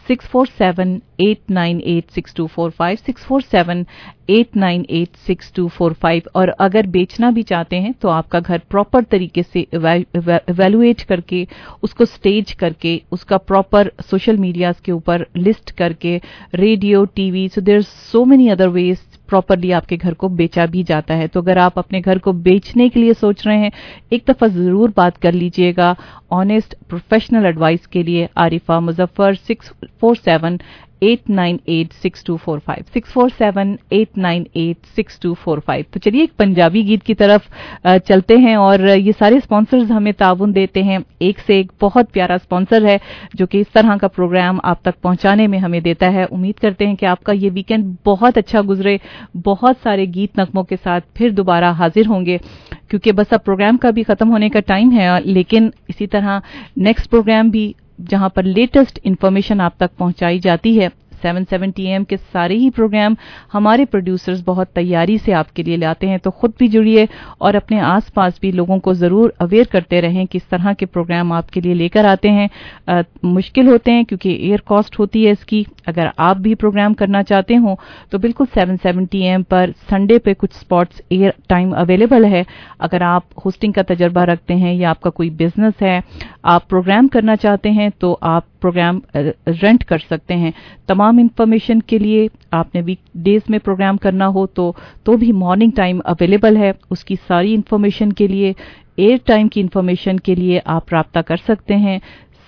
[0.07, 3.83] six four seven eight nine eight six two four five six four seven
[4.27, 8.29] eight nine eight six two four five اور اگر بیچنا بھی چاہتے ہیں تو آپ
[8.29, 11.43] کا گھر پراپر طریقے سے ایویلویٹ کر کے
[11.81, 16.17] اس کو سٹیج کر کے اس کا پراپر سوشل میڈیاز کے اوپر لسٹ کر کے
[16.53, 17.79] radio T V so there
[18.11, 21.57] so many other ways properly آپ کے گھر کو بیچا بھی جاتا ہے۔ تو اگر
[21.57, 23.69] آپ اپنے گھر کو بیچنے کے لیے سوچ رہے ہیں،
[24.09, 25.93] ایک دفعہ ضرور بات کر لیجیے گا۔
[26.29, 30.57] آنےسٹ پروفیشنل ایڈوائس کے لیے Arifa Muzaffar six four seven
[31.01, 35.33] eight nine eight six two four five six four seven eight nine eight six two
[35.33, 37.41] four five تو چلیے، ایک پنجابی گیت کی طرف
[38.07, 42.33] چلتے ہیں اور یہ سارے اسپانسرز ہمیں تعاون دیتے ہیں۔ ایک سے ایک بہت پیارا
[42.33, 42.97] اسپانسر ہے
[43.33, 46.87] جو کہ اس طرح کا پروگرام آپ تک پہنچانے میں ہمیں دیتا ہے۔ امید کرتے
[46.87, 48.97] ہیں کہ آپ کا یہ ویکینڈ بہت اچھا گزرے،
[49.45, 52.37] بہت سارے گیت نغموں کے ساتھ پھر دوبارہ حاضر ہوں گے۔
[52.89, 56.39] کیونکہ بس اب پروگرام کا بھی ختم ہونے کا ٹائم ہے، لیکن اسی طرح
[56.77, 57.71] نیکسٹ پروگرام بھی
[58.07, 60.87] جہاں پر لیٹسٹ انفارمیشن آپ تک پہنچائی جاتی ہے۔
[61.21, 63.13] سیون سیون ٹی ایم کے سارے ہی پروگرام
[63.53, 67.05] ہمارے پروڈیوسرز بہت تیاری سے آپ کے لیے لاتے ہیں، تو خود بھی جڑیے
[67.37, 70.85] اور اپنے آس پاس بھی لوگوں کو ضرور اویئر کرتے رہیں کہ اس طرح کے
[70.85, 72.47] پروگرام آپ کے لیے لے کر آتے ہیں۔
[73.23, 77.23] مشکل ہوتے ہیں کیونکہ ایئر کاسٹ ہوتی ہے اس کی۔ اگر آپ بھی پروگرام کرنا
[77.23, 77.75] چاہتے ہوں
[78.09, 82.43] تو بالکل سیون سیون ٹی ایم پر سنڈے پہ کچھ اسپاٹس ایئر ٹائم اویلیبل ہے۔
[82.79, 85.99] اگر آپ ہوسٹنگ کا تجربہ رکھتے ہیں یا آپ کا کوئی بزنس ہے،
[86.43, 88.99] آپ پروگرام کرنا چاہتے ہیں تو آپ پروگرام
[89.63, 90.51] رینٹ کر سکتے ہیں۔
[90.87, 95.31] تمام انفارمیشن کے لیے آپ نے ویک ڈیز میں پروگرام کرنا ہو تو تو بھی
[95.31, 98.53] مارننگ ٹائم اویلیبل ہے۔ اس کی ساری انفارمیشن کے لیے
[98.95, 101.99] ایئر ٹائم کی انفارمیشن کے لیے آپ رابطہ کر سکتے ہیں۔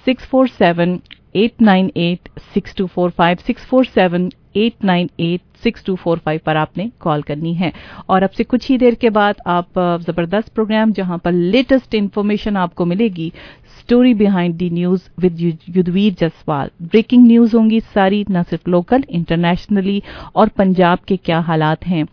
[0.07, 0.97] Six four seven
[1.33, 5.95] eight nine eight six two four five six four seven eight nine eight six two
[5.95, 7.69] four five پر آپ نے کال کرنی ہے۔
[8.05, 12.57] اور اب سے کچھ ہی دیر کے بعد آپ زبردست پروگرام جہاں پر لیٹسٹ انفارمیشن
[12.57, 13.29] آپ کو ملے گی
[13.91, 19.01] story behind the news with Yadvir Jaswal breaking news ہوں گی ساری نہ صرف لوکل
[19.07, 19.99] انٹرنیشنلی
[20.33, 22.03] اور پنجاب کے کیا حالات ہیں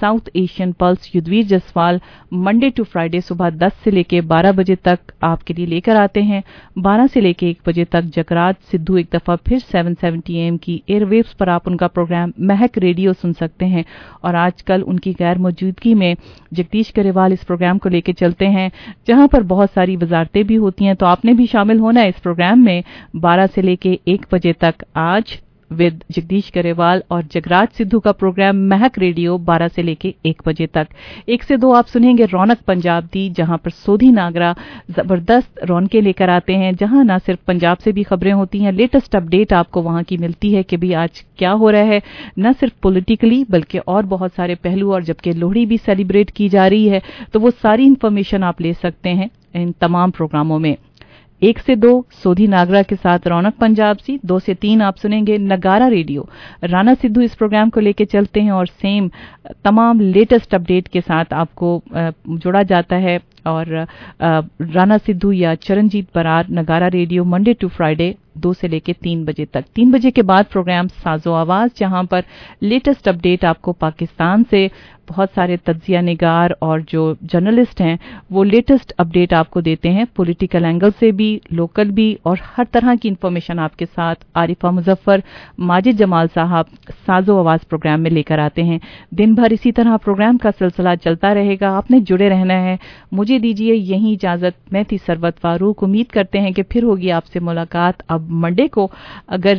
[0.00, 1.98] south Asian plus Yadvir Jaswal
[2.30, 5.80] Monday to Friday صبح دس سے لے کے بارہ بجے تک آپ کے لیے لے
[5.80, 6.40] کر آتے ہیں۔
[6.76, 10.56] بارہ سے لے کے ایک بجے تک جکرات سدھو ایک دفعہ پھر سیون سیونٹی ایم
[10.56, 13.82] کی ایئر ویوز پر آپ ان کا پروگرام مہک ریڈیو سن سکتے ہیں۔
[14.20, 16.14] اور آج کل ان کی غیر موجودگی میں
[16.50, 18.68] جگدیش کریوال اس پروگرام کو لے کے چلتے ہیں۔
[19.06, 22.08] جہاں پر بہت ساری وزارتیں بھی ہوتی ہیں تو آپ نے بھی شامل ہونا ہے
[22.08, 22.80] اس پروگرام میں۔
[23.14, 28.12] بارہ سے لے کے ایک بجے تک آج ود جگدیش گریوال اور جگراج سدھو کا
[28.12, 30.94] پروگرام مہک ریڈیو بارہ سے لے کے ایک بجے تک۔
[31.26, 34.52] ایک سے دو آپ سنیں گے رونق پنجاب دی، جہاں پر سودھی ناگرا
[34.88, 38.72] زبردست رونقیں لے کر آتے ہیں، جہاں نہ صرف پنجاب سے بھی خبریں ہوتی ہیں۔
[38.72, 41.86] لیٹسٹ اپ ڈیٹ آپ کو وہاں کی ملتی ہے کہ بھی آج کیا ہو رہا
[41.86, 41.98] ہے۔
[42.36, 46.70] نہ صرف پولیٹیکلی بلکہ اور بہت سارے پہلو اور جبکہ لوہڑی بھی سیلیبریٹ کی جا
[46.70, 46.98] رہی ہے،
[47.32, 50.74] تو وہ ساری انفارمیشن آپ لے سکتے ہیں ان تمام پروگراموں میں۔
[51.42, 55.20] ایک سے دو، سودھی ناگرا کے ساتھ رونق پنجاب سی، دو سے تین آپ سنیں
[55.26, 56.22] گے نگارا ریڈیو۔
[56.72, 59.08] رانا سدھو اس پروگرام کو لے کے چلتے ہیں اور سیم
[59.62, 61.80] تمام لیٹسٹ اپ ڈیٹ کے ساتھ آپ کو
[62.44, 63.66] جڑا جاتا ہے۔ اور
[64.74, 69.24] رانا سدھو یا Charanjit Brar Nagara radio Monday to Friday دو سے لے کے تین
[69.24, 72.20] بجے تک۔ تین بجے کے بعد پروگرام ساز و آواز، جہاں پر
[72.60, 74.66] لیٹسٹ اپ ڈیٹ آپ کو پاکستان سے
[75.08, 77.96] بہت سارے تجزیہ نگار اور جو جرنلسٹ ہیں،
[78.30, 82.64] وہ لیٹسٹ اپڈیٹ آپ کو دیتے ہیں۔ پولیٹیکل اینگل سے بھی لوکل بھی اور ہر
[82.70, 85.20] طرح کی انفارمیشن آپ کے ساتھ عارفہ مظفر،
[85.58, 86.64] ماجد جمال صاحب
[87.06, 88.78] ساز و آواز پروگرام میں لے کر آتے ہیں۔
[89.10, 92.76] دن بھر اسی طرح پروگرام کا سلسلہ چلتا رہے گا۔ آپ نے جڑے رہنا ہے۔
[93.12, 97.10] مجھے مجھے دیجیے یہی اجازت۔ میں تھی سروت فاروق، امید کرتے ہیں کہ پھر ہوگی
[97.12, 98.86] آپ سے ملاقات۔ اب منڈے کو
[99.26, 99.54] اگر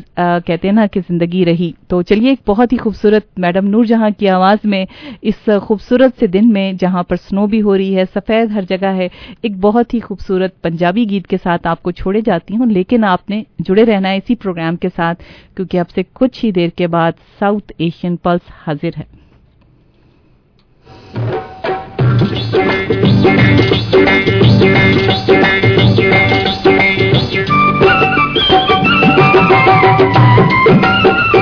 [0.46, 4.10] کہتے ہیں نا کہ زندگی رہی، تو چلیے ایک بہت ہی خوبصورت میڈم نور جہاں
[4.18, 4.84] کی آواز میں،
[5.22, 8.94] اس خوبصورت سے دن میں جہاں پر سنو بھی ہو رہی ہے، سفید ہر جگہ
[8.96, 9.08] ہے،
[9.42, 13.30] ایک بہت ہی خوبصورت پنجابی گیت کے ساتھ آپ کو چھوڑے جاتی ہوں، لیکن آپ
[13.30, 15.24] نے جڑے رہنا ہے اسی پروگرام کے ساتھ،
[15.56, 19.16] کیونکہ اب سے کچھ ہی دیر کے بعد ساؤتھ ایشین پلس حاضر ہے۔
[22.20, 22.56] Thank
[31.36, 31.37] you.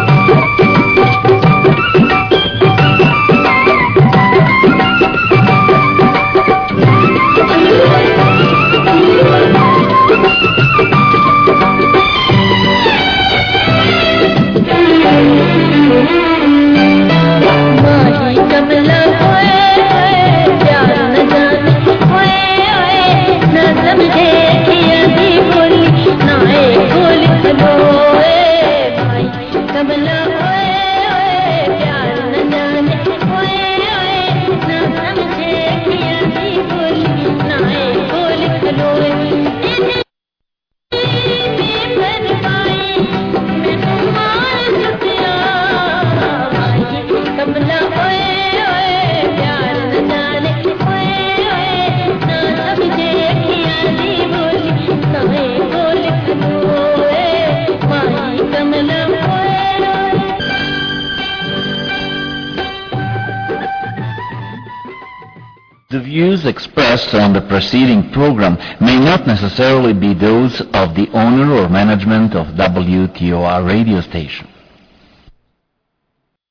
[67.04, 72.34] expressed on the preceding program may not necessarily be those of the owner or management
[72.34, 74.46] of WTOR radio station.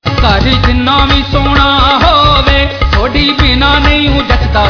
[0.05, 1.65] ਘਰ ਜਿੰਨਾ ਵੀ ਸੋਹਣਾ
[2.03, 4.65] ਹੋਵੇ ਥੋੜੀ ਬਿਨਾ ਨਹੀਂ ਉਹ ਜੱਚਦਾ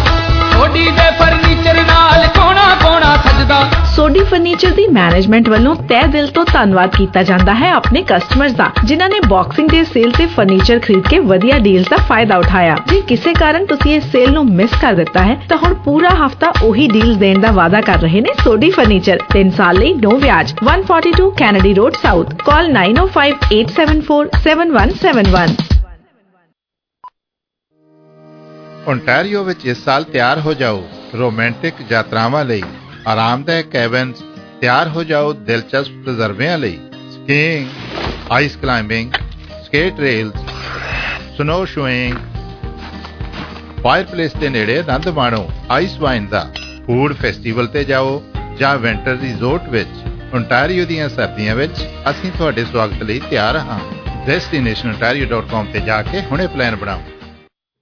[0.54, 6.45] ਥੋੜੀ ਦੇ ਫਰਨੀਚਰ ਨਾਲ ਕੋਣਾ ਕੋਣਾ ਸਜਦਾ ਸੋਡੀ ਫਰਨੀਚਰ ਦੀ ਮੈਨੇਜਮੈਂਟ ਵੱਲੋਂ ਤਹਿ ਦਿਲ ਤੋਂ
[6.53, 11.09] ਧੰਨਵਾਦ ਕੀਤਾ ਜਾਂਦਾ ਹੈ ਆਪਣੇ ਕਸਟਮਰਸ ਦਾ ਜਿਨ੍ਹਾਂ ਨੇ ਬਾਕਸਿੰਗ ਡੇ ਸੇਲ ਤੇ ਫਰਨੀਚਰ ਖਰੀਦ
[11.09, 14.95] ਕੇ ਵਧੀਆ ਡੀਲਸ ਦਾ ਫਾਇਦਾ ਉਠਾਇਆ। ਜੇ ਕਿਸੇ ਕਾਰਨ ਤੁਸੀਂ ਇਸ ਸੇਲ ਨੂੰ ਮਿਸ ਕਰ
[14.95, 18.71] ਦਿੱਤਾ ਹੈ ਤਾਂ ਹੁਣ ਪੂਰਾ ਹਫਤਾ ਉਹੀ ਡੀਲਸ ਦੇਣ ਦਾ ਵਾਅਦਾ ਕਰ ਰਹੇ ਨੇ ਸੋਡੀ
[18.71, 25.49] ਫਰਨੀਚਰ 3 ਸਾਲ ਲਈ ਨੋ ਵਿਆਜ। 142 Kennedy road south call 9058747171
[28.89, 30.83] Ontario ਵਿੱਚ ਇਸ ਸਾਲ ਤਿਆਰ ਹੋ ਜਾਓ
[31.19, 32.63] ਰੋਮਾਂਟਿਕ ਯਾਤਰਾਵਾਂ ਲਈ।
[33.07, 34.23] ਆਰਾਮਦਾਇਕ ਕੈਬਨਸ
[34.61, 36.79] ਤਿਆਰ ਹੋ ਜਾਓ ਦਿਲਚਸਪ ਤਜਰਬਿਆਂ ਲਈ।
[37.11, 37.69] Skiing
[38.33, 39.13] ice climbing
[39.65, 40.35] skate rails
[41.65, 42.17] snowshoeing
[43.83, 46.51] fireplace ਦੇ ਨੇੜੇ ਆਨੰਦ ਮਾਣੋ। ਆਈਸ ਵਾਈਨ ਦਾ
[46.87, 48.23] ਫੂਡ ਫੈਸਟੀਵਲ ਤੇ ਜਾਓ
[48.59, 50.03] ਜਾਂ ਵਿੰਟਰ ਰਿਜ਼ੋਰਟ ਵਿੱਚ।
[50.35, 53.81] ਓਨਟਾਰੀਓ ਦੀਆਂ ਸਰਦੀਆਂ ਵਿੱਚ ਅਸੀਂ ਤੁਹਾਡੇ ਸਵਾਗਤ ਲਈ ਤਿਆਰ ਹਾਂ।
[54.29, 57.03] Destinationontario.com ਤੇ ਜਾ ਕੇ ਹੁਣੇ ਪਲਾਨ ਬਣਾਓ।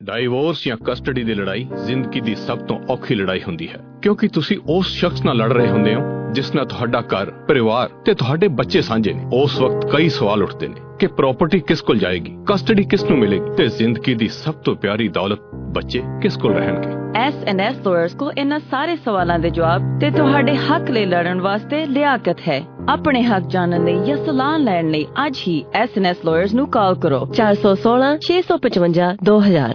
[0.05, 4.59] ਡਾਈਵੋਰਸ ਜਾਂ ਕਸਟਡੀ ਦੀ ਲੜਾਈ ਜ਼ਿੰਦਗੀ ਦੀ ਸਭ ਤੋਂ ਔਖੀ ਲੜਾਈ ਹੁੰਦੀ ਹੈ। ਕਿਉਂਕਿ ਤੁਸੀਂ
[4.66, 8.80] ਉਸ ਸ਼ਖਸ ਨਾਲ ਲੜ ਰਹੇ ਹੁੰਦੇ ਹੋ ਜਿਸ ਨਾਲ ਤੁਹਾਡਾ ਘਰ, ਪਰਿਵਾਰ ਤੇ ਤੁਹਾਡੇ ਬੱਚੇ
[8.80, 13.05] ਸਾਂਝੇ ਨੇ। ਉਸ ਵਕਤ ਕਈ ਸਵਾਲ ਉੱਠਦੇ ਨੇ ਕਿ ਪ੍ਰਾਪਰਟੀ ਕਿਸ ਕੋਲ ਜਾਏਗੀ ਕਸਟਡੀ ਕਿਸ
[13.05, 16.89] ਨੂੰ ਮਿਲੇਗੀ ਤੇ ਜ਼ਿੰਦਗੀ ਦੀ ਸਭ ਤੋਂ ਪਿਆਰੀ ਦੌਲਤ ਬੱਚੇ ਕਿਸ ਕੋਲ ਰਹਿਣਗੇ?
[17.16, 22.37] ਐਸ ਲਾਇਰਸ ਕੋਲ ਇਹਨਾਂ ਸਾਰੇ ਸਵਾਲਾਂ ਦੇ ਜਵਾਬ ਤੇ ਤੁਹਾਡੇ ਹੱਕ ਲਈ ਲੜਨ ਵਾਸਤੇ ਲਿਆਕਤ
[22.49, 25.89] ਹੈ। ਆਪਣੇ ਹੱਕ ਜਾਣਨ ਲਈ ਜਾਂ ਸਲਾਹ ਲੈਣ ਲਈ ਅੱਜ ਹੀ ਐਸ
[26.24, 29.74] ਲਾਇਰਸ ਨੂੰ ਕਾਲ ਕਰੋ। 416 655 2000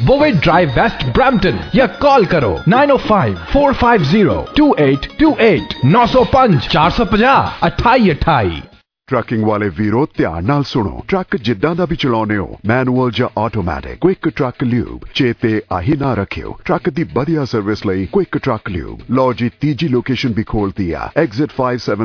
[0.00, 5.08] بوویڈ ڈرائیو ویسٹ برامٹن یا کال کرو nine O five four five zero two eight
[5.18, 8.60] two eight نو سو پانچ چار سو پناہ اٹھائی اٹھائی
[9.08, 13.98] ٹرکنگ والے ویرو تیار نال سنو ٹرک جدہ دا بھی چلاونے ہو مینوال جا آٹومیٹک
[14.00, 19.02] کوئک ٹرک لیوب چیتے آہی نہ رکھیو ٹرک دی بڑیا سروس لئی کوئک ٹرک لیوب
[19.10, 21.78] لو جی تیجی لوکیشن بھی کھولتی ہے ایگزٹ 57